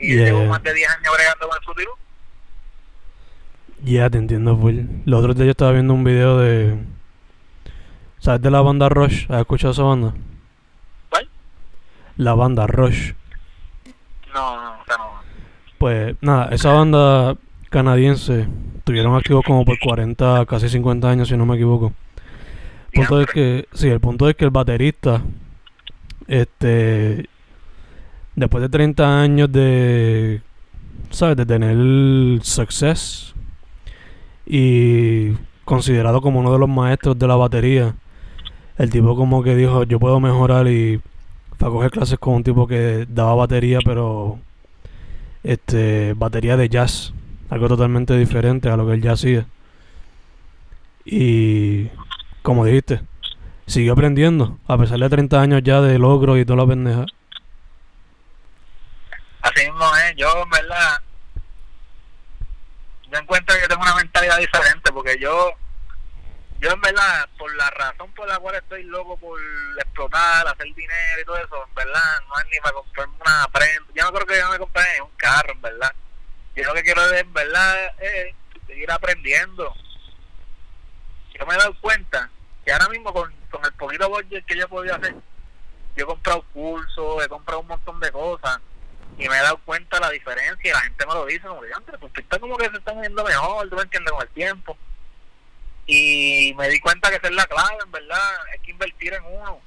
Y 0.01 0.15
Yeah. 0.15 0.25
llevo 0.27 0.45
más 0.47 0.63
de 0.63 0.75
10 0.75 0.89
años 0.91 1.15
bregando 1.15 1.49
con 1.49 1.57
el 1.57 1.65
Fruity 1.65 1.85
Loop. 1.85 1.99
Ya, 3.85 4.11
te 4.11 4.19
entiendo, 4.19 4.57
full. 4.57 4.81
Los 5.05 5.21
otros 5.21 5.37
días 5.37 5.47
yo 5.47 5.51
estaba 5.53 5.73
viendo 5.73 5.95
un 5.95 6.03
video 6.03 6.39
de... 6.39 6.77
¿Sabes 8.19 8.43
de 8.43 8.51
la 8.51 8.61
banda 8.61 8.89
Rush? 8.89 9.31
¿Has 9.31 9.41
escuchado 9.41 9.73
esa 9.73 9.85
banda? 9.85 10.15
¿Cuál? 11.09 11.29
La 12.17 12.35
banda 12.35 12.67
Rush. 12.67 13.13
No, 14.35 14.61
no, 14.61 14.81
o 14.81 14.85
sea, 14.85 14.97
no. 14.99 15.21
Pues 15.79 16.17
nada, 16.21 16.49
esa 16.53 16.73
banda 16.73 17.37
canadiense 17.71 18.49
estuvieron 18.89 19.17
activos 19.17 19.45
como 19.45 19.67
por 19.67 19.79
40, 19.79 20.47
casi 20.47 20.67
50 20.71 21.11
años, 21.11 21.29
si 21.29 21.37
no 21.37 21.45
me 21.45 21.57
equivoco. 21.57 21.93
El 22.91 23.03
punto 23.03 23.21
es 23.21 23.27
que, 23.27 23.69
sí, 23.75 23.89
el 23.89 24.01
punto 24.01 24.31
es 24.31 24.35
que 24.35 24.47
el 24.47 24.51
baterista, 24.51 25.21
este, 26.27 27.29
después 28.35 28.63
de 28.63 28.71
30 28.71 29.21
años 29.21 29.53
de, 29.53 30.41
¿sabes? 31.11 31.37
De 31.37 31.45
tener 31.45 32.43
success 32.43 33.35
y 34.47 35.33
considerado 35.67 36.23
como 36.23 36.41
uno 36.41 36.51
de 36.51 36.59
los 36.59 36.69
maestros 36.71 37.19
de 37.19 37.29
la 37.29 37.37
batería, 37.37 37.95
el 38.79 38.89
tipo 38.89 39.15
como 39.17 39.43
que 39.43 39.55
dijo, 39.55 39.83
yo 39.85 40.01
puedo 40.01 40.19
mejorar 40.19 40.67
y 40.67 40.99
fue 41.59 41.69
a 41.69 41.71
coger 41.71 41.91
clases 41.91 42.19
con 42.19 42.37
un 42.37 42.43
tipo 42.43 42.67
que 42.67 43.05
daba 43.07 43.35
batería, 43.35 43.81
pero 43.85 44.39
este 45.43 46.15
batería 46.15 46.57
de 46.57 46.71
jazz, 46.71 47.13
algo 47.51 47.69
totalmente 47.69 48.15
diferente 48.17 48.69
a 48.69 48.77
lo 48.77 48.87
que 48.87 48.95
él 48.95 49.03
ya 49.03 49.13
hacía. 49.13 49.47
Y 51.05 51.89
como 52.43 52.65
dijiste, 52.65 53.01
siguió 53.67 53.93
aprendiendo, 53.93 54.59
a 54.67 54.77
pesar 54.77 54.99
de 54.99 55.09
30 55.09 55.41
años 55.41 55.63
ya 55.63 55.81
de 55.81 55.99
logro 55.99 56.37
y 56.37 56.45
toda 56.45 56.63
la 56.63 56.67
pendeja. 56.67 57.07
Así 59.41 59.65
mismo 59.65 59.85
es, 59.97 60.17
yo 60.17 60.43
en 60.43 60.51
verdad, 60.51 61.01
yo 63.11 63.19
encuentro 63.19 63.57
que 63.59 63.69
tengo 63.69 63.83
una 63.83 63.95
mentalidad 63.95 64.39
diferente 64.39 64.93
porque 64.93 65.17
yo, 65.19 65.53
yo 66.61 66.71
en 66.71 66.81
verdad, 66.81 67.29
por 67.39 67.55
la 67.57 67.71
razón 67.71 68.13
por 68.13 68.29
la 68.29 68.39
cual 68.39 68.57
estoy 68.57 68.83
loco 68.85 69.17
por 69.17 69.41
explotar, 69.79 70.47
hacer 70.47 70.67
dinero 70.75 71.23
y 71.23 71.25
todo 71.25 71.39
eso, 71.39 71.65
en 71.69 71.75
verdad, 71.75 72.21
no 72.29 72.39
es 72.41 72.47
ni 72.53 72.61
para 72.61 72.75
comprarme 72.75 73.15
una 73.21 73.49
prenda, 73.51 73.93
yo 73.95 74.05
no 74.05 74.13
creo 74.13 74.27
que 74.27 74.39
yo 74.39 74.51
me 74.51 74.59
compré 74.59 75.01
un 75.03 75.11
carro, 75.17 75.53
en 75.53 75.63
verdad. 75.63 75.95
Yo 76.59 76.65
lo 76.65 76.75
que 76.75 76.83
quiero 76.83 77.03
es, 77.13 77.21
en 77.21 77.33
verdad, 77.33 77.87
es 78.01 78.35
seguir 78.67 78.91
aprendiendo. 78.91 79.73
Yo 81.39 81.47
me 81.47 81.55
he 81.55 81.57
dado 81.57 81.75
cuenta 81.81 82.31
que 82.65 82.73
ahora 82.73 82.89
mismo 82.89 83.13
con, 83.13 83.33
con 83.49 83.65
el 83.65 83.73
poquito 83.75 84.09
budget 84.09 84.45
que 84.45 84.57
yo 84.57 84.69
podido 84.69 84.97
hacer, 84.97 85.15
yo 85.97 86.05
he 86.05 86.07
comprado 86.07 86.43
cursos, 86.53 87.25
he 87.25 87.29
comprado 87.29 87.61
un 87.61 87.69
montón 87.69 88.01
de 88.01 88.11
cosas 88.11 88.59
y 89.19 89.29
me 89.29 89.37
he 89.37 89.43
dado 89.43 89.59
cuenta 89.65 89.97
de 89.97 90.01
la 90.01 90.11
diferencia 90.11 90.71
y 90.71 90.73
la 90.73 90.81
gente 90.81 91.07
me 91.07 91.15
lo 91.15 91.27
dice 91.27 91.47
como 91.47 91.63
"Diantre, 91.63 91.97
tus 91.99 92.11
pistas 92.11 92.39
como 92.41 92.57
que 92.57 92.69
se 92.71 92.77
están 92.77 93.01
viendo 93.01 93.25
mejor, 93.25 93.69
tú 93.69 93.77
me 93.77 93.83
entiendes 93.83 94.13
con 94.13 94.23
el 94.23 94.29
tiempo 94.29 94.77
y 95.87 96.55
me 96.59 96.69
di 96.69 96.81
cuenta 96.81 97.09
que 97.09 97.17
esa 97.17 97.29
es 97.29 97.35
la 97.35 97.47
clave 97.47 97.79
en 97.85 97.91
verdad, 97.93 98.37
hay 98.53 98.59
que 98.61 98.71
invertir 98.73 99.15
en 99.15 99.25
uno 99.25 99.61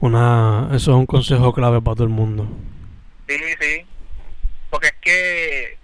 Una, 0.00 0.68
eso 0.72 0.90
es 0.90 0.96
un 0.96 1.06
consejo 1.06 1.52
clave 1.52 1.80
para 1.80 1.94
todo 1.94 2.04
el 2.04 2.10
mundo. 2.10 2.48
sí, 3.28 3.38
sí 3.60 3.86
porque 4.70 4.88
es 4.88 4.94
que 5.00 5.78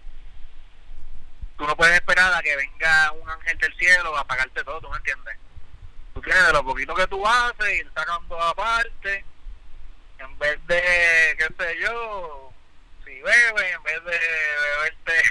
tú 1.58 1.66
no 1.66 1.76
puedes 1.76 1.94
esperar 1.94 2.32
a 2.34 2.42
que 2.42 2.56
venga 2.56 3.12
un 3.12 3.28
ángel 3.28 3.58
del 3.58 3.74
cielo 3.76 4.16
a 4.16 4.24
pagarte 4.26 4.62
todo, 4.64 4.80
tú 4.80 4.88
me 4.90 4.96
entiendes 4.98 5.36
tú 6.14 6.22
tienes 6.22 6.46
de 6.46 6.52
lo 6.54 6.64
poquito 6.64 6.94
que 6.94 7.06
tú 7.08 7.26
haces 7.26 7.74
ir 7.74 7.90
sacando 7.94 8.40
aparte 8.40 9.24
en 10.18 10.38
vez 10.38 10.58
de, 10.66 11.36
qué 11.38 11.46
sé 11.58 11.78
yo, 11.78 12.50
si 13.04 13.20
bebes, 13.20 13.74
en 13.74 13.82
vez 13.82 14.02
de 14.02 14.18
beberte, 14.18 15.22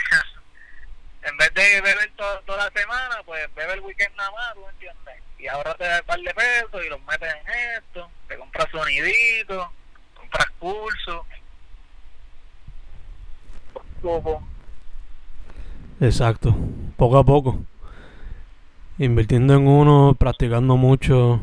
en 1.23 1.37
vez 1.37 1.53
de 1.55 1.81
beber 1.81 2.11
to- 2.15 2.39
toda 2.45 2.65
la 2.69 2.79
semana, 2.79 3.23
pues 3.25 3.51
bebe 3.55 3.73
el 3.73 3.79
weekend 3.79 4.15
nada 4.15 4.29
más, 4.29 4.53
¿tú 4.53 4.61
me 4.63 4.69
entiendes? 4.69 5.15
Y 5.39 5.47
ahora 5.47 5.73
te 5.73 5.85
da 5.85 5.99
un 6.01 6.05
par 6.05 6.19
de 6.19 6.33
pesos 6.35 6.85
y 6.85 6.89
los 6.89 7.01
metes 7.01 7.33
en 7.33 7.47
esto, 7.77 8.11
te 8.27 8.37
compras 8.37 8.67
soniditos, 8.71 9.67
compras 10.13 10.47
cursos. 10.59 11.25
Poco. 14.05 14.39
Exacto, 15.99 16.55
poco 16.95 17.17
a 17.17 17.23
poco. 17.23 17.59
Invirtiendo 18.99 19.55
en 19.55 19.67
uno, 19.67 20.13
practicando 20.13 20.77
mucho 20.77 21.41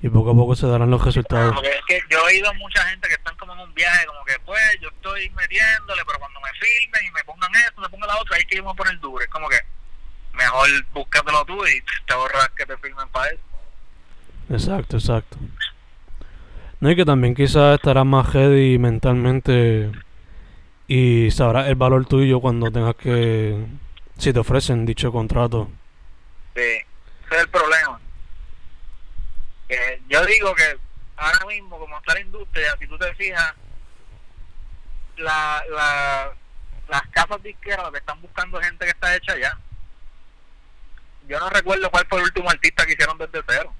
y 0.00 0.08
poco 0.08 0.30
a 0.30 0.34
poco 0.34 0.54
se 0.54 0.68
darán 0.68 0.92
los 0.92 1.04
resultados. 1.04 1.54
Porque 1.56 1.70
es 1.70 1.84
que 1.88 2.00
yo 2.08 2.18
he 2.18 2.34
oído 2.34 2.54
mucha 2.54 2.84
gente 2.84 3.08
que 3.08 3.14
están 3.14 3.36
como 3.36 3.52
en 3.52 3.58
un 3.58 3.74
viaje, 3.74 4.06
como 4.06 4.24
que 4.24 4.34
pues 4.46 4.78
yo 4.80 4.90
estoy 4.90 5.28
metiéndole, 5.30 6.02
pero 6.06 6.20
cuando 6.20 6.38
me 6.38 6.50
filmen 6.52 7.04
y 7.04 7.10
me 7.10 7.24
pongan 7.24 7.50
esto, 7.66 7.80
me 7.80 7.88
pongan 7.88 8.06
la 8.06 8.20
otra, 8.20 8.36
ahí 8.36 8.42
es 8.42 8.46
que 8.46 8.56
yo 8.56 8.62
me 8.62 8.66
voy 8.66 8.74
a 8.74 8.76
poner 8.76 9.00
duro. 9.00 9.24
Es 9.24 9.30
como 9.30 9.48
que 9.48 9.58
mejor 10.34 10.68
búscatelo 10.92 11.44
tú 11.46 11.66
y 11.66 11.82
te 12.06 12.12
ahorras 12.14 12.48
que 12.56 12.64
te 12.64 12.76
filmen 12.76 13.08
para 13.08 13.26
eso. 13.32 13.42
Exacto, 14.50 14.98
exacto. 14.98 15.36
No, 16.78 16.92
y 16.92 16.94
que 16.94 17.04
también 17.04 17.34
quizás 17.34 17.74
estarás 17.74 18.06
más 18.06 18.32
ready 18.32 18.78
mentalmente 18.78 19.90
y 20.94 21.30
sabrás 21.30 21.68
el 21.68 21.74
valor 21.74 22.04
tuyo 22.04 22.38
cuando 22.38 22.70
tengas 22.70 22.94
que, 22.96 23.64
si 24.18 24.30
te 24.30 24.38
ofrecen 24.38 24.84
dicho 24.84 25.10
contrato. 25.10 25.70
Sí, 26.54 26.60
ese 26.60 26.84
es 27.30 27.40
el 27.40 27.48
problema. 27.48 27.98
Que 29.66 30.02
yo 30.06 30.22
digo 30.26 30.54
que 30.54 30.76
ahora 31.16 31.46
mismo, 31.46 31.78
como 31.78 31.96
está 31.96 32.12
la 32.12 32.20
industria, 32.20 32.76
si 32.78 32.86
tú 32.86 32.98
te 32.98 33.14
fijas, 33.14 33.54
la, 35.16 35.64
la, 35.70 36.32
las 36.90 37.02
casas 37.08 37.42
disqueras 37.42 37.86
lo 37.86 37.92
que 37.92 37.98
están 37.98 38.20
buscando 38.20 38.60
gente 38.60 38.84
que 38.84 38.90
está 38.90 39.16
hecha 39.16 39.38
ya. 39.38 39.58
Yo 41.26 41.40
no 41.40 41.48
recuerdo 41.48 41.90
cuál 41.90 42.06
fue 42.06 42.18
el 42.18 42.24
último 42.24 42.50
artista 42.50 42.84
que 42.84 42.92
hicieron 42.92 43.16
desde 43.16 43.42
cero. 43.48 43.72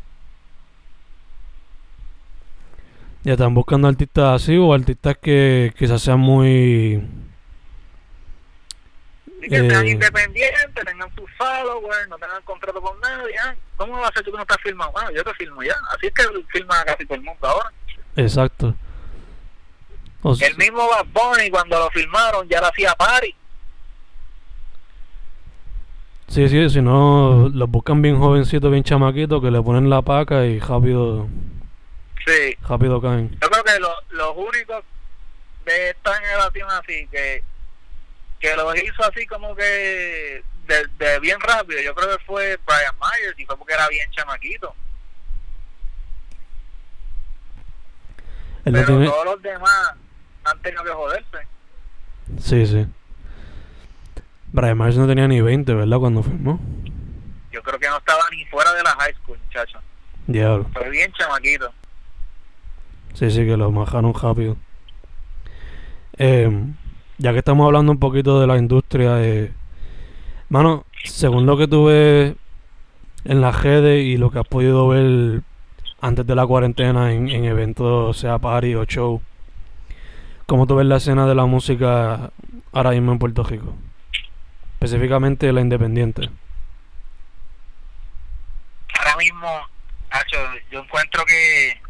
Ya 3.24 3.32
están 3.34 3.54
buscando 3.54 3.86
artistas 3.88 4.42
así 4.42 4.56
o 4.56 4.74
artistas 4.74 5.16
que 5.18 5.72
quizás 5.78 6.02
sean 6.02 6.18
muy... 6.20 7.06
Y 9.44 9.48
que 9.48 9.68
sean 9.68 9.86
Eh. 9.86 9.90
independientes, 9.90 10.84
tengan 10.84 11.08
sus 11.14 11.30
followers, 11.36 12.08
no 12.08 12.16
tengan 12.18 12.42
contrato 12.44 12.80
con 12.80 12.98
nadie. 13.00 13.34
ah, 13.44 13.54
¿Cómo 13.76 13.98
va 14.00 14.08
a 14.08 14.12
ser 14.12 14.24
tú 14.24 14.30
que 14.32 14.36
no 14.36 14.42
estás 14.42 14.58
filmado? 14.62 14.92
Bueno, 14.92 15.10
yo 15.12 15.24
te 15.24 15.34
filmo 15.34 15.62
ya. 15.62 15.74
Así 15.96 16.06
es 16.06 16.12
que 16.14 16.22
filma 16.52 16.84
casi 16.84 17.04
todo 17.06 17.14
el 17.16 17.22
mundo 17.22 17.46
ahora. 17.48 17.70
Exacto. 18.16 18.74
O 20.22 20.34
El 20.40 20.56
mismo 20.56 20.78
Bad 20.88 21.06
Bunny 21.12 21.50
cuando 21.50 21.78
lo 21.78 21.90
filmaron 21.90 22.48
ya 22.48 22.60
lo 22.60 22.68
hacía 22.68 22.94
party. 22.94 23.34
Sí, 26.28 26.48
sí, 26.48 26.70
si 26.70 26.80
no, 26.80 27.50
los 27.52 27.68
buscan 27.68 28.00
bien 28.00 28.18
jovencitos, 28.18 28.70
bien 28.70 28.84
chamaquitos, 28.84 29.42
que 29.42 29.50
le 29.50 29.60
ponen 29.60 29.90
la 29.90 30.00
paca 30.02 30.46
y 30.46 30.60
rápido, 30.60 31.26
Sí. 32.26 32.56
rápido 32.68 33.00
caen. 33.00 33.30
Yo 33.40 33.48
creo 33.50 33.64
que 33.64 33.80
lo- 33.80 34.00
los 34.10 34.36
únicos 34.36 34.84
de 35.64 35.90
esta 35.90 36.14
generación 36.14 36.68
así 36.70 37.06
que 37.10 37.42
que 38.40 38.56
lo 38.56 38.74
hizo 38.74 39.04
así 39.04 39.24
como 39.26 39.54
que 39.54 40.42
de, 40.66 40.86
de 40.98 41.20
bien 41.20 41.38
rápido, 41.40 41.80
yo 41.80 41.94
creo 41.94 42.16
que 42.18 42.24
fue 42.24 42.58
Brian 42.66 42.94
Myers 43.00 43.38
y 43.38 43.44
fue 43.46 43.56
porque 43.56 43.74
era 43.74 43.88
bien 43.88 44.10
chamaquito. 44.10 44.74
Pero 48.64 48.84
tiene... 48.86 49.06
todos 49.06 49.24
los 49.24 49.42
demás 49.42 49.94
han 50.44 50.60
tenido 50.62 50.84
que 50.84 50.90
joderse. 50.90 51.38
Sí, 52.40 52.66
sí. 52.66 52.86
Brian 54.52 54.76
Myers 54.78 54.96
no 54.96 55.06
tenía 55.06 55.26
ni 55.28 55.40
20, 55.40 55.72
¿verdad? 55.74 55.98
Cuando 55.98 56.22
firmó. 56.22 56.60
Yo 57.50 57.62
creo 57.62 57.78
que 57.78 57.88
no 57.88 57.98
estaba 57.98 58.22
ni 58.30 58.44
fuera 58.46 58.72
de 58.72 58.82
la 58.82 58.90
high 58.90 59.14
school, 59.14 59.38
muchacho. 59.38 59.80
Diablo. 60.26 60.66
Fue 60.72 60.88
bien 60.90 61.12
chamaquito. 61.12 61.72
Sí, 63.14 63.30
sí, 63.30 63.44
que 63.44 63.56
lo 63.56 63.70
majaron 63.70 64.14
rápido. 64.14 64.56
Eh, 66.18 66.50
ya 67.18 67.32
que 67.32 67.38
estamos 67.38 67.66
hablando 67.66 67.92
un 67.92 67.98
poquito 67.98 68.40
de 68.40 68.46
la 68.46 68.58
industria, 68.58 69.22
eh, 69.22 69.52
según 71.04 71.46
lo 71.46 71.56
que 71.56 71.68
tuve 71.68 72.36
en 73.24 73.40
las 73.40 73.62
redes 73.62 74.04
y 74.04 74.16
lo 74.16 74.30
que 74.30 74.40
has 74.40 74.48
podido 74.48 74.88
ver 74.88 75.42
antes 76.00 76.26
de 76.26 76.34
la 76.34 76.46
cuarentena 76.46 77.12
en, 77.12 77.28
en 77.28 77.44
eventos, 77.44 78.18
sea 78.18 78.38
party 78.38 78.74
o 78.74 78.84
show, 78.84 79.22
¿cómo 80.46 80.66
tú 80.66 80.76
ves 80.76 80.86
la 80.86 80.96
escena 80.96 81.26
de 81.26 81.34
la 81.34 81.46
música 81.46 82.32
ahora 82.72 82.90
mismo 82.90 83.12
en 83.12 83.18
Puerto 83.18 83.44
Rico? 83.44 83.74
Específicamente 84.74 85.52
la 85.52 85.60
independiente. 85.60 86.28
Ahora 88.98 89.16
mismo, 89.16 89.48
yo 90.70 90.80
encuentro 90.80 91.24
que, 91.24 91.80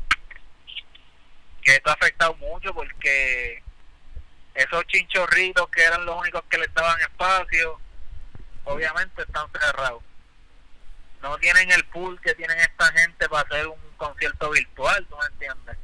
que 1.63 1.77
esto 1.77 1.91
ha 1.91 1.95
afectado 1.95 2.35
mucho 2.35 2.75
porque 2.75 3.63
esos 4.55 4.87
chinchorritos 4.87 5.69
que 5.71 5.83
eran 5.83 6.05
los 6.05 6.17
únicos 6.19 6.43
que 6.51 6.59
le 6.59 6.67
daban 6.69 7.01
espacio, 7.01 7.81
obviamente 8.65 9.23
están 9.23 9.47
cerrados. 9.53 10.03
No 11.23 11.39
tienen 11.39 11.71
el 11.71 11.85
pool 11.87 12.21
que 12.21 12.35
tienen 12.35 12.59
esta 12.59 12.93
gente 12.93 13.29
para 13.29 13.43
hacer 13.43 13.69
un 13.69 13.81
concierto 13.97 14.51
virtual, 14.51 15.07
¿tú 15.09 15.17
me 15.17 15.27
entiendes? 15.27 15.77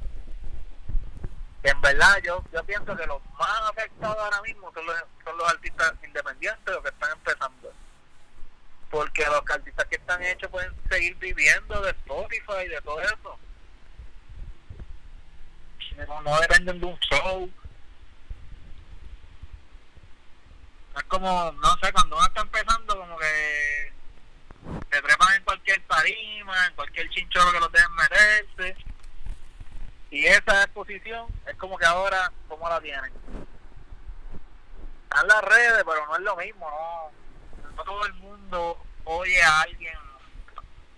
En 1.62 1.80
verdad, 1.80 2.18
yo, 2.24 2.42
yo 2.52 2.64
pienso 2.64 2.96
que 2.96 3.06
los 3.06 3.22
más 3.38 3.70
afectados 3.70 4.16
ahora 4.18 4.42
mismo 4.42 4.72
son 4.72 4.86
los, 4.86 4.96
son 5.24 5.38
los 5.38 5.48
artistas 5.48 5.94
independientes, 6.04 6.74
los 6.74 6.82
que 6.82 6.88
están 6.88 7.10
empezando. 7.12 7.72
Porque 8.90 9.24
los 9.26 9.42
artistas 9.50 9.86
que 9.86 9.96
están 9.96 10.22
hechos 10.22 10.50
pueden 10.50 10.72
seguir 10.88 11.14
viviendo 11.16 11.80
de 11.82 11.90
Spotify 11.90 12.64
y 12.64 12.68
de 12.68 12.80
todo 12.80 13.00
eso. 13.00 13.38
No, 16.06 16.22
no 16.22 16.40
dependen 16.40 16.80
de 16.80 16.86
un 16.86 16.98
show. 17.00 17.50
Es 20.96 21.02
como, 21.04 21.52
no 21.52 21.76
sé, 21.82 21.92
cuando 21.92 22.16
uno 22.16 22.26
está 22.26 22.40
empezando, 22.40 22.96
como 22.96 23.18
que 23.18 23.92
se 24.90 25.02
trepan 25.02 25.34
en 25.36 25.44
cualquier 25.44 25.80
tarima, 25.86 26.66
en 26.66 26.74
cualquier 26.74 27.08
chinchorro 27.10 27.52
que 27.52 27.60
los 27.60 27.72
dejen 27.72 27.94
meterse. 27.94 28.76
Y 30.10 30.26
esa 30.26 30.64
exposición 30.64 31.26
es 31.46 31.56
como 31.56 31.76
que 31.78 31.84
ahora, 31.84 32.32
¿cómo 32.48 32.68
la 32.68 32.80
tienen? 32.80 33.12
Están 35.04 35.28
las 35.28 35.42
redes, 35.42 35.84
pero 35.84 36.06
no 36.06 36.16
es 36.16 36.22
lo 36.22 36.36
mismo, 36.36 36.70
no, 36.70 37.70
no 37.76 37.84
todo 37.84 38.06
el 38.06 38.14
mundo 38.14 38.78
oye 39.04 39.42
a 39.42 39.62
alguien, 39.62 39.96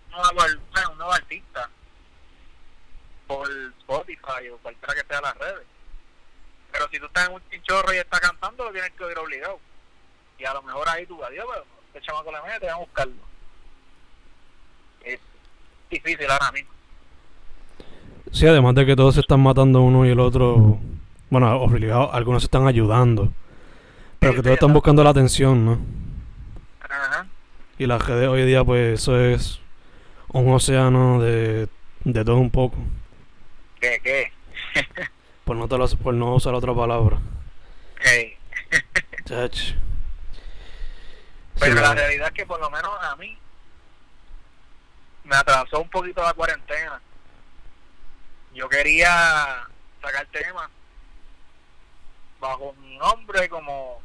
un 0.07 0.11
nuevo, 0.11 0.61
un 0.91 0.99
nuevo 0.99 1.13
artista, 1.13 1.71
por 3.31 3.49
Spotify 3.79 4.49
o 4.53 4.59
cualquiera 4.59 4.95
que 4.95 5.07
sea 5.07 5.21
las 5.21 5.39
redes. 5.39 5.65
Pero 6.73 6.89
si 6.91 6.99
tú 6.99 7.07
estás 7.07 7.29
en 7.29 7.35
un 7.35 7.43
chinchorro 7.49 7.95
y 7.95 7.99
estás 7.99 8.19
cantando, 8.19 8.65
lo 8.65 8.73
tienes 8.73 8.91
que 8.91 9.05
oír 9.05 9.17
obligado. 9.19 9.61
Y 10.37 10.45
a 10.45 10.55
lo 10.55 10.63
mejor 10.63 10.89
ahí 10.89 11.07
tú, 11.07 11.23
adiós, 11.23 11.47
pero 11.49 11.65
este 11.87 12.01
chamaco 12.01 12.33
le 12.33 12.43
mete, 12.43 12.67
van 12.67 12.75
a 12.75 12.79
buscarlo. 12.79 13.15
Es 15.05 15.21
difícil 15.89 16.29
ahora 16.29 16.51
mismo. 16.51 16.71
Sí, 18.33 18.49
además 18.49 18.75
de 18.75 18.87
que 18.87 18.97
todos 18.97 19.15
se 19.15 19.21
están 19.21 19.41
matando 19.41 19.81
uno 19.81 20.05
y 20.05 20.11
el 20.11 20.19
otro. 20.19 20.81
Bueno, 21.31 21.57
obligados, 21.61 22.11
algunos 22.13 22.43
se 22.43 22.47
están 22.47 22.67
ayudando. 22.67 23.33
Pero 24.19 24.33
Sí, 24.33 24.37
que 24.37 24.41
sí, 24.41 24.43
todos 24.43 24.55
están 24.55 24.73
buscando 24.73 25.05
la 25.05 25.11
atención, 25.11 25.65
¿no? 25.65 25.79
Ajá. 26.81 27.29
Y 27.79 27.87
las 27.87 28.05
redes 28.05 28.29
hoy 28.29 28.45
día, 28.45 28.65
pues 28.65 29.01
eso 29.01 29.21
es 29.21 29.61
un 30.33 30.53
océano 30.53 31.21
de, 31.21 31.69
de 32.03 32.25
todo 32.25 32.39
un 32.39 32.51
poco. 32.51 32.77
¿Qué, 33.81 34.01
qué? 34.03 34.33
Por 35.45 35.57
no, 35.57 35.67
te 35.69 35.79
lo- 35.79 35.89
por 35.89 36.15
no 36.15 36.35
usar 36.35 36.55
otra 36.55 36.75
palabra. 36.75 37.19
Ey. 38.05 38.37
Chach. 39.25 39.73
Pero 41.59 41.77
Sí, 41.77 41.83
la 41.83 41.95
realidad 41.95 42.29
es 42.29 42.35
que 42.35 42.47
por 42.47 42.61
lo 42.61 42.71
menos 42.71 42.91
a 43.03 43.17
mí 43.17 43.37
me 45.25 45.37
atrasó 45.37 45.81
un 45.81 45.89
poquito 45.91 46.23
la 46.23 46.33
cuarentena. 46.35 47.01
Yo 48.55 48.69
quería 48.69 49.67
sacar 50.03 50.27
temas 50.27 50.69
bajo 52.41 52.73
mi 52.81 52.97
nombre 52.97 53.49
como 53.49 54.01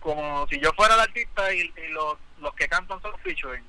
como 0.00 0.46
si 0.48 0.60
yo 0.60 0.72
fuera 0.74 0.94
el 0.94 1.00
artista 1.00 1.52
y, 1.52 1.60
y 1.60 1.88
los, 1.90 2.14
los 2.40 2.54
que 2.54 2.68
cantan 2.68 3.00
son 3.02 3.18
featuring. 3.18 3.64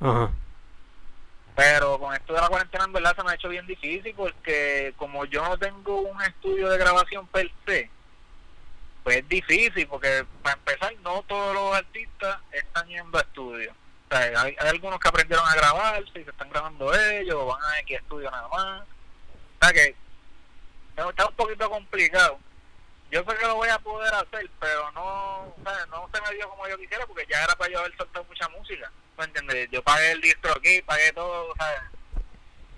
Ajá. 0.00 0.30
Pero 1.54 1.98
con 1.98 2.14
esto 2.14 2.32
de 2.32 2.40
la 2.40 2.48
cuarentena 2.48 2.84
en 2.84 2.92
verdad 2.92 3.14
se 3.14 3.22
me 3.22 3.30
ha 3.30 3.34
hecho 3.34 3.48
bien 3.48 3.66
difícil 3.66 4.14
porque 4.14 4.94
como 4.96 5.24
yo 5.26 5.44
no 5.44 5.58
tengo 5.58 6.00
un 6.00 6.22
estudio 6.22 6.68
de 6.70 6.78
grabación 6.78 7.26
per 7.26 7.50
se, 7.66 7.90
pues 9.02 9.18
es 9.18 9.28
difícil 9.28 9.86
porque 9.86 10.24
para 10.42 10.56
empezar 10.56 10.94
no 11.02 11.22
todos 11.24 11.54
los 11.54 11.74
artistas 11.76 12.38
están 12.52 12.88
yendo 12.88 13.18
a 13.18 13.22
estudio. 13.22 13.72
O 13.72 14.14
sea, 14.14 14.42
hay, 14.42 14.56
hay 14.58 14.68
algunos 14.68 14.98
que 14.98 15.08
aprendieron 15.08 15.46
a 15.46 15.54
grabarse 15.54 16.20
y 16.20 16.24
se 16.24 16.30
están 16.30 16.48
grabando 16.48 16.94
ellos, 16.94 17.36
o 17.36 17.46
van 17.46 17.62
a 17.62 17.80
X 17.80 17.98
estudio 17.98 18.30
nada 18.30 18.48
más. 18.48 18.82
O 18.82 19.64
sea 19.64 19.72
que 19.72 19.94
está 20.96 21.26
un 21.26 21.34
poquito 21.34 21.68
complicado. 21.68 22.38
Yo 23.12 23.22
sé 23.28 23.36
que 23.36 23.46
lo 23.46 23.56
voy 23.56 23.68
a 23.68 23.78
poder 23.78 24.14
hacer, 24.14 24.50
pero 24.58 24.90
no, 24.92 25.42
o 25.42 25.56
sea, 25.62 25.84
no 25.90 26.08
se 26.14 26.20
me 26.22 26.34
dio 26.34 26.48
como 26.48 26.66
yo 26.66 26.78
quisiera 26.78 27.06
porque 27.06 27.26
ya 27.30 27.44
era 27.44 27.54
para 27.56 27.70
yo 27.70 27.80
haber 27.80 27.94
soltado 27.94 28.24
mucha 28.24 28.48
música. 28.48 28.90
¿Me 29.18 29.24
entiendes? 29.24 29.68
Yo 29.70 29.82
pagué 29.82 30.12
el 30.12 30.20
distro 30.22 30.50
aquí, 30.56 30.80
pagué 30.80 31.12
todo, 31.12 31.54
¿sabes? 31.58 31.82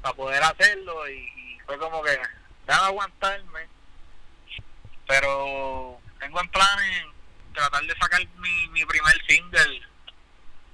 Para 0.03 0.17
poder 0.17 0.43
hacerlo 0.43 1.09
y, 1.09 1.19
y 1.19 1.61
fue 1.65 1.79
como 1.79 2.03
que, 2.03 2.19
déjame 2.67 2.87
aguantarme. 2.87 3.69
Pero 5.07 6.01
tengo 6.19 6.41
en 6.41 6.49
planes 6.49 7.07
tratar 7.55 7.85
de 7.85 7.95
sacar 7.95 8.21
mi, 8.39 8.69
mi 8.71 8.85
primer 8.85 9.15
single 9.29 9.83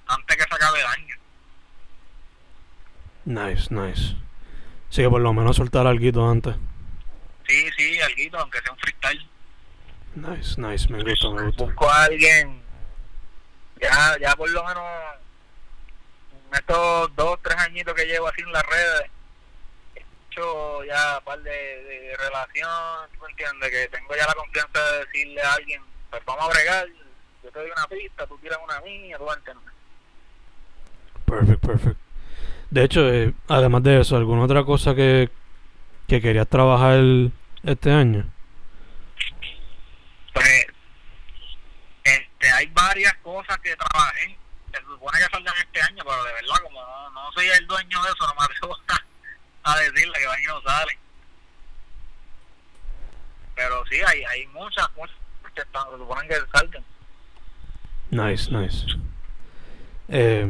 antes 0.06 0.36
que 0.38 0.42
se 0.42 0.54
acabe 0.54 0.80
el 0.80 0.86
año. 0.86 1.16
Nice, 3.26 3.74
nice. 3.74 4.16
Sí, 4.88 5.02
que 5.02 5.10
por 5.10 5.20
lo 5.20 5.34
menos 5.34 5.56
soltar 5.56 5.86
algo 5.86 6.30
antes. 6.30 6.56
Sí, 7.46 7.70
sí, 7.76 8.00
alguito, 8.00 8.38
aunque 8.38 8.62
sea 8.62 8.72
un 8.72 8.78
freestyle. 8.78 9.29
Nice, 10.14 10.60
nice. 10.60 10.88
Me 10.92 11.02
gusta, 11.02 11.30
me 11.30 11.42
gusta. 11.44 11.64
Busco 11.64 11.88
a 11.88 12.04
alguien, 12.04 12.60
ya, 13.80 14.16
ya 14.20 14.34
por 14.34 14.50
lo 14.50 14.64
menos 14.64 14.84
en 16.32 16.54
estos 16.54 17.14
dos, 17.14 17.38
tres 17.42 17.56
añitos 17.58 17.94
que 17.94 18.06
llevo 18.06 18.26
así 18.28 18.42
en 18.42 18.52
las 18.52 18.66
redes, 18.66 19.10
he 19.94 20.00
hecho 20.00 20.84
ya 20.84 21.18
un 21.18 21.24
par 21.24 21.40
de, 21.42 21.50
de 21.50 22.16
relación, 22.16 23.08
¿tú 23.12 23.22
me 23.22 23.30
entiendes? 23.30 23.70
Que 23.70 23.88
tengo 23.96 24.16
ya 24.16 24.26
la 24.26 24.34
confianza 24.34 24.80
de 24.92 24.98
decirle 25.06 25.42
a 25.42 25.54
alguien, 25.54 25.82
pues 26.10 26.24
vamos 26.24 26.44
a 26.44 26.48
bregar, 26.48 26.88
yo 27.44 27.50
te 27.50 27.58
doy 27.58 27.70
una 27.70 27.86
pista, 27.86 28.26
tú 28.26 28.36
tiras 28.38 28.58
una 28.64 28.80
mía, 28.80 29.16
tú 29.16 29.32
entiendes. 29.32 29.72
Perfect, 31.24 31.66
perfect. 31.66 31.96
De 32.70 32.84
hecho, 32.84 33.08
eh, 33.12 33.32
además 33.48 33.82
de 33.84 34.00
eso, 34.00 34.16
¿alguna 34.16 34.42
otra 34.42 34.64
cosa 34.64 34.94
que, 34.94 35.30
que 36.08 36.20
querías 36.20 36.48
trabajar 36.48 37.00
este 37.62 37.92
año? 37.92 38.28
Pues, 40.40 40.66
este, 42.02 42.50
hay 42.50 42.66
varias 42.68 43.14
cosas 43.16 43.58
que 43.58 43.76
trabajé, 43.76 44.38
se 44.72 44.80
supone 44.80 45.18
que 45.18 45.24
salgan 45.30 45.54
este 45.58 45.82
año, 45.82 46.02
pero 46.02 46.24
de 46.24 46.32
verdad, 46.32 46.56
como 46.62 46.80
no, 46.80 47.10
no 47.10 47.32
soy 47.32 47.46
el 47.48 47.66
dueño 47.66 48.02
de 48.02 48.08
eso, 48.08 48.26
no 48.26 48.34
me 48.38 48.44
atrevo 48.44 48.76
a, 49.64 49.72
a 49.72 49.78
decirle 49.80 50.18
que 50.18 50.26
van 50.26 50.42
y 50.42 50.46
no 50.46 50.62
salen. 50.62 50.98
Pero 53.54 53.84
sí, 53.90 53.96
hay, 54.06 54.24
hay 54.24 54.46
muchas, 54.46 54.88
muchas 54.96 55.16
que 55.54 55.60
están, 55.60 55.90
se 55.90 55.98
suponen 55.98 56.28
que 56.28 56.36
salgan. 56.54 56.84
Nice, 58.10 58.50
nice. 58.50 58.86
Eh, 60.08 60.46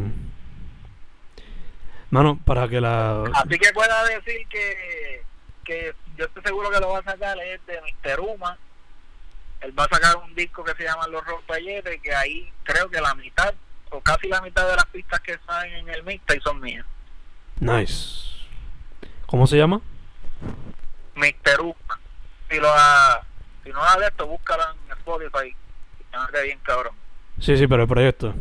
mano, 2.10 2.38
para 2.44 2.68
que 2.68 2.80
la... 2.80 3.24
Así 3.34 3.58
que 3.58 3.72
pueda 3.72 4.04
decir 4.04 4.46
que, 4.48 5.24
que 5.64 5.94
yo 6.16 6.26
estoy 6.26 6.44
seguro 6.44 6.70
que 6.70 6.78
lo 6.78 6.90
va 6.90 7.00
a 7.00 7.02
sacar 7.02 7.36
es 7.40 7.66
de 7.66 7.80
Mr. 7.80 8.20
Uma. 8.20 8.56
Él 9.60 9.78
va 9.78 9.84
a 9.84 9.88
sacar 9.88 10.16
un 10.16 10.34
disco 10.34 10.64
que 10.64 10.74
se 10.74 10.84
llama 10.84 11.06
Los 11.08 11.24
Rompelletes, 11.26 12.00
que 12.02 12.14
ahí 12.14 12.52
creo 12.62 12.88
que 12.88 13.00
la 13.00 13.14
mitad, 13.14 13.54
o 13.90 14.00
casi 14.00 14.28
la 14.28 14.40
mitad 14.40 14.68
de 14.68 14.76
las 14.76 14.86
pistas 14.86 15.20
que 15.20 15.38
salen 15.46 15.72
en 15.74 15.88
el 15.88 16.02
mixtape 16.02 16.40
son 16.40 16.60
mías. 16.60 16.86
Nice. 17.58 18.30
¿Cómo 19.26 19.46
se 19.46 19.58
llama? 19.58 19.80
Mr. 21.14 21.60
Uma. 21.60 22.00
Si, 22.48 22.58
lo 22.58 22.68
ha, 22.72 23.24
si 23.62 23.70
no 23.70 23.82
ha 23.82 23.96
de 23.98 24.06
esto, 24.06 24.26
búscalo 24.26 24.62
en 24.72 24.92
Spotify. 24.98 25.54
Quedé 26.32 26.42
bien 26.44 26.58
cabrón. 26.62 26.94
Sí, 27.38 27.56
sí, 27.56 27.66
pero 27.66 27.82
el 27.82 27.88
proyecto. 27.88 28.34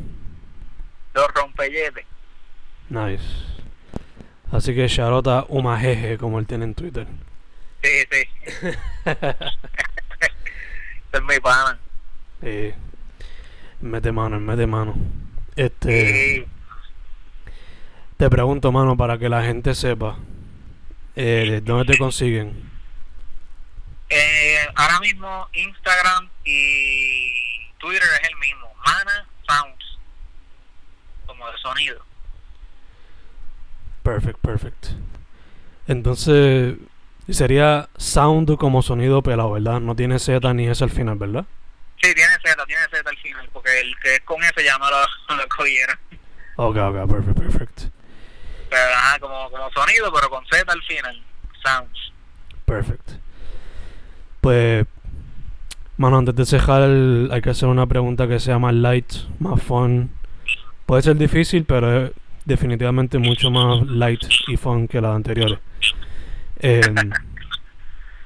Los 1.13 1.27
Rompelletes. 1.33 2.05
Nice. 2.89 3.23
Así 4.51 4.73
que 4.73 4.87
Charota 4.87 5.45
Umajeje, 5.47 6.17
como 6.17 6.39
él 6.39 6.47
tiene 6.47 6.65
en 6.65 6.73
Twitter. 6.73 7.07
Sí, 7.83 7.89
sí. 8.11 8.27
Es 11.11 11.21
mi 11.23 11.39
pana. 11.39 11.79
Eh, 12.41 12.75
mete 13.81 14.11
mano, 14.11 14.39
mete 14.39 14.67
mano. 14.67 14.95
Este, 15.55 16.37
Y 16.37 16.45
te 18.17 18.29
pregunto, 18.29 18.71
mano, 18.71 18.95
para 18.95 19.17
que 19.17 19.29
la 19.29 19.43
gente 19.43 19.73
sepa, 19.75 20.17
eh, 21.15 21.61
¿dónde 21.63 21.93
te 21.93 21.97
consiguen? 21.97 22.69
eh, 24.11 24.57
ahora 24.75 24.99
mismo 25.01 25.47
Instagram 25.53 26.29
y 26.43 27.69
Twitter 27.77 28.01
es 28.21 28.29
el 28.29 28.35
mismo. 28.37 28.67
Mana 28.85 29.27
Sounds. 29.47 29.97
Como 31.27 31.47
de 31.51 31.57
sonido. 31.59 32.03
Perfect, 34.03 34.39
perfect. 34.39 34.87
Entonces, 35.87 36.75
sería 37.31 37.89
sound 37.97 38.57
como 38.57 38.81
sonido 38.81 39.21
pelado, 39.21 39.51
¿verdad? 39.51 39.79
No 39.79 39.95
tiene 39.95 40.19
Z 40.19 40.53
ni 40.53 40.67
S 40.67 40.83
al 40.83 40.89
final, 40.89 41.17
¿verdad? 41.17 41.45
Sí, 42.01 42.13
tiene 42.13 42.31
Z, 42.43 42.65
tiene 42.65 42.81
Z 42.89 43.09
al 43.09 43.17
final. 43.17 43.49
Porque 43.51 43.81
el 43.81 43.93
que 44.01 44.15
es 44.15 44.21
con 44.21 44.41
S 44.43 44.63
ya 44.63 44.77
me 44.77 44.85
lo, 44.89 45.35
lo 45.35 45.47
cogieron. 45.49 45.97
Ok, 46.55 46.77
ok, 46.77 47.09
perfect, 47.09 47.39
perfect. 47.39 47.81
Pero 48.69 48.93
ajá, 48.95 49.19
como, 49.19 49.49
como 49.49 49.69
sonido, 49.71 50.11
pero 50.13 50.29
con 50.29 50.45
Z 50.45 50.71
al 50.71 50.81
final. 50.83 51.21
Sounds. 51.63 52.11
Perfect. 52.65 53.11
Pues, 54.41 54.85
mano, 55.97 56.17
antes 56.19 56.35
de 56.35 56.45
cejar, 56.45 56.83
hay 56.83 57.41
que 57.41 57.49
hacer 57.49 57.67
una 57.67 57.87
pregunta 57.87 58.27
que 58.27 58.39
sea 58.39 58.59
más 58.59 58.73
light, 58.73 59.11
más 59.39 59.61
fun. 59.61 60.11
Puede 60.85 61.01
ser 61.01 61.17
difícil, 61.17 61.65
pero 61.65 62.05
es 62.05 62.11
definitivamente 62.45 63.17
mucho 63.17 63.51
más 63.51 63.85
light 63.87 64.21
y 64.47 64.57
fun 64.57 64.87
que 64.87 65.01
las 65.01 65.15
anteriores. 65.15 65.59
Eh, 66.59 66.81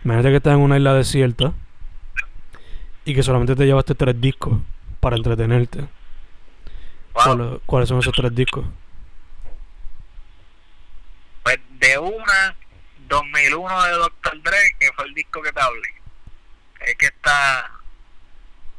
imagínate 0.03 0.29
que 0.29 0.37
estás 0.37 0.53
en 0.53 0.59
una 0.59 0.77
isla 0.77 0.93
desierta 0.93 1.53
y 3.05 3.13
que 3.13 3.23
solamente 3.23 3.55
te 3.55 3.65
llevaste 3.65 3.95
tres 3.95 4.19
discos 4.19 4.59
para 4.99 5.17
entretenerte. 5.17 5.87
Wow. 7.13 7.61
¿Cuáles, 7.65 7.89
son 7.89 7.99
esos 7.99 8.13
tres 8.13 8.33
discos? 8.33 8.65
Pues 11.43 11.59
de 11.79 11.99
una, 11.99 12.55
2001 13.07 13.83
de 13.83 13.91
Dr. 13.91 14.41
Dre, 14.41 14.75
que 14.79 14.91
fue 14.93 15.05
el 15.05 15.13
disco 15.13 15.41
que 15.41 15.51
te 15.51 15.59
hablé. 15.59 15.93
Es 16.81 16.95
que 16.95 17.05
está 17.07 17.69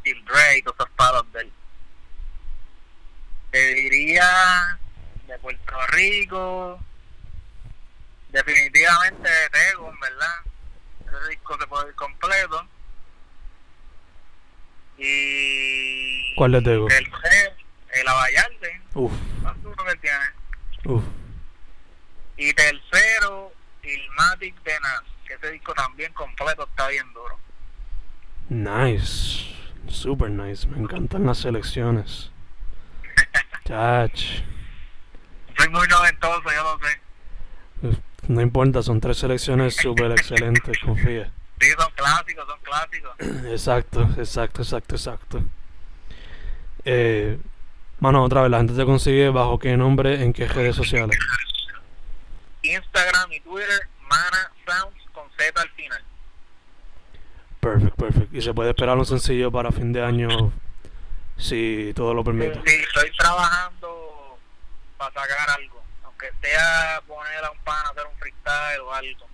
Bill 0.03 0.25
Dre 0.25 0.59
y 0.59 0.63
todos 0.63 0.77
esos 0.81 0.91
palos 0.97 1.33
de 1.33 1.41
él. 1.43 1.53
Te 3.53 3.75
diría 3.75 4.79
de 5.29 5.39
Puerto 5.39 5.75
Rico, 5.93 6.81
definitivamente 8.35 9.29
de 9.31 9.51
Tegon, 9.51 9.99
¿verdad? 10.01 10.35
Ese 11.07 11.31
disco 11.31 11.57
se 11.59 11.67
puede 11.67 11.89
ir 11.89 11.95
completo. 11.95 12.69
Y. 14.99 16.35
¿Cuál 16.35 16.53
de 16.53 16.63
Tego? 16.63 16.89
El, 16.89 17.11
el 17.93 18.09
Uf, 18.95 19.13
más 19.43 19.63
duro 19.63 19.85
que 19.85 19.97
tiene. 19.97 20.25
uf. 20.85 21.05
Y 22.37 22.53
tercero, 22.53 23.53
Ilmatic 23.83 24.61
de 24.65 24.81
Nas, 24.81 25.03
que 25.27 25.35
ese 25.35 25.53
disco 25.53 25.73
también 25.75 26.13
completo 26.13 26.65
está 26.65 26.89
bien 26.89 27.13
duro. 27.13 27.39
Nice. 28.49 29.55
Super 29.89 30.31
nice. 30.31 30.67
Me 30.67 30.79
encantan 30.79 31.27
las 31.27 31.39
selecciones. 31.39 32.31
Chach. 33.65 34.43
Soy 35.57 35.69
muy 35.69 35.87
noventoso, 35.87 36.43
yo 36.53 36.63
lo 36.63 36.79
sé. 36.87 37.04
No 38.29 38.41
importa, 38.41 38.83
son 38.83 39.01
tres 39.01 39.19
selecciones 39.19 39.77
súper 39.77 40.13
excelentes, 40.13 40.79
confía. 40.79 41.31
Sí, 41.61 41.69
son 41.79 41.93
clásicos, 41.95 42.47
son 42.47 42.59
clásicos. 42.61 43.13
Exacto, 43.51 44.03
exacto, 44.19 44.63
exacto, 44.63 44.95
exacto. 44.95 45.43
Eh, 46.85 47.39
mano, 48.01 48.25
otra 48.25 48.43
vez, 48.43 48.51
la 48.51 48.59
gente 48.59 48.75
te 48.75 48.85
consigue 48.85 49.29
bajo 49.29 49.59
qué 49.59 49.77
nombre, 49.77 50.23
en 50.23 50.33
qué 50.33 50.47
redes 50.49 50.77
sociales. 50.77 51.19
Instagram 52.63 53.33
y 53.33 53.41
Twitter, 53.41 53.89
Mana 54.09 54.53
Sounds 54.67 55.03
con 55.13 55.29
Z 55.37 55.61
al 55.61 55.71
final. 55.71 56.03
Perfect, 57.61 57.97
perfect. 57.97 58.35
Y 58.35 58.43
se 58.43 58.53
puede 58.53 58.71
esperar 58.71 58.97
un 58.97 59.07
sencillo 59.07 59.51
para 59.53 59.71
fin 59.71 59.93
de 59.93 60.03
año, 60.03 60.53
si 61.37 61.93
todo 61.95 62.15
lo 62.15 62.25
permite. 62.25 62.61
Sí, 62.67 62.77
estoy 62.77 63.11
trabajando 63.17 64.39
para 64.97 65.13
sacar 65.13 65.51
algo. 65.51 65.84
Aunque 66.25 66.47
sea 66.47 67.03
poner 67.07 67.45
a 67.45 67.51
un 67.51 67.59
pan 67.59 67.87
a 67.87 67.91
hacer 67.91 68.05
un 68.07 68.19
freestyle 68.19 68.81
o 68.81 68.93
algo. 68.95 69.27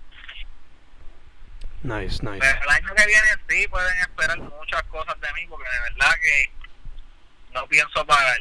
Nice, 1.83 2.23
nice. 2.23 2.39
Pero 2.39 2.61
el 2.61 2.69
año 2.69 2.95
que 2.95 3.05
viene 3.07 3.27
sí 3.49 3.67
pueden 3.67 3.97
esperar 3.99 4.37
muchas 4.39 4.83
cosas 4.83 5.19
de 5.19 5.27
mí 5.33 5.47
porque 5.47 5.67
de 5.69 5.91
verdad 5.91 6.13
que 6.21 6.51
no 7.53 7.67
pienso 7.67 8.05
pagar. 8.05 8.39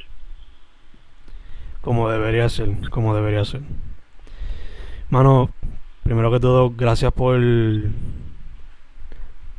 Como 1.81 2.11
debería 2.11 2.49
ser, 2.49 2.69
como 2.91 3.15
debería 3.15 3.45
ser. 3.45 3.63
Mano, 5.09 5.53
primero 6.05 6.31
que 6.31 6.41
todo, 6.41 6.71
gracias 6.71 7.13
por 7.13 7.41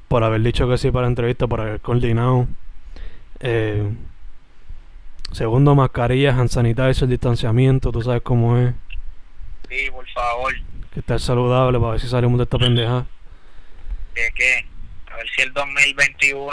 por 0.08 0.24
haber 0.26 0.42
dicho 0.42 0.68
que 0.68 0.78
sí 0.78 0.92
para 0.92 1.04
la 1.04 1.10
entrevista, 1.10 1.48
por 1.48 1.62
haber 1.62 1.80
coordinado. 1.80 2.48
Eh, 3.40 3.96
segundo, 5.32 5.76
mascarillas, 5.76 6.38
hand 6.38 6.50
sanitizer, 6.50 7.08
distanciamiento, 7.08 7.92
tú 7.92 8.02
sabes 8.02 8.22
cómo 8.22 8.58
es. 8.58 8.74
Sí, 9.70 9.90
por 9.92 10.08
favor. 10.10 10.54
Que 10.94 11.00
estar 11.00 11.20
saludable 11.20 11.80
para 11.80 11.92
ver 11.92 12.02
si 12.02 12.08
salimos 12.08 12.38
de 12.38 12.44
esta 12.44 12.58
pendeja. 12.58 13.06
que, 14.14 14.30
que 14.36 14.66
a 15.12 15.16
ver 15.18 15.30
si 15.36 15.42
el 15.42 15.54
2021 15.54 16.52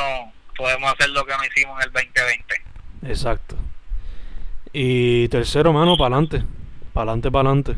podemos 0.57 0.93
hacer 0.93 1.11
lo 1.11 1.25
que 1.25 1.33
no 1.33 1.45
hicimos 1.45 1.81
en 1.81 1.89
el 1.89 1.93
2020. 1.93 2.55
Exacto. 3.13 3.57
Y 4.73 5.29
tercero, 5.29 5.73
mano, 5.73 5.97
para 5.97 6.17
adelante. 6.17 6.45
Para 6.93 7.11
adelante, 7.13 7.31
para 7.31 7.49
adelante. 7.49 7.77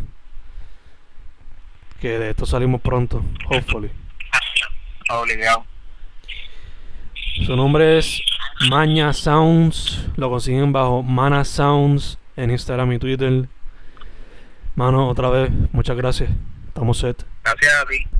Que 2.00 2.18
de 2.18 2.30
esto 2.30 2.46
salimos 2.46 2.80
pronto, 2.80 3.22
hopefully. 3.50 3.90
Obligado. 5.10 5.69
Su 7.46 7.56
nombre 7.56 7.98
es 7.98 8.20
Maña 8.68 9.12
Sounds. 9.12 10.06
Lo 10.16 10.30
consiguen 10.30 10.72
bajo 10.72 11.02
Mana 11.02 11.44
Sounds 11.44 12.18
en 12.36 12.50
Instagram 12.50 12.92
y 12.92 12.98
Twitter. 12.98 13.48
Mano, 14.74 15.08
otra 15.08 15.30
vez, 15.30 15.50
muchas 15.72 15.96
gracias. 15.96 16.30
Estamos 16.68 16.98
set. 16.98 17.24
Gracias 17.44 17.74
a 17.74 17.86
ti. 17.86 18.19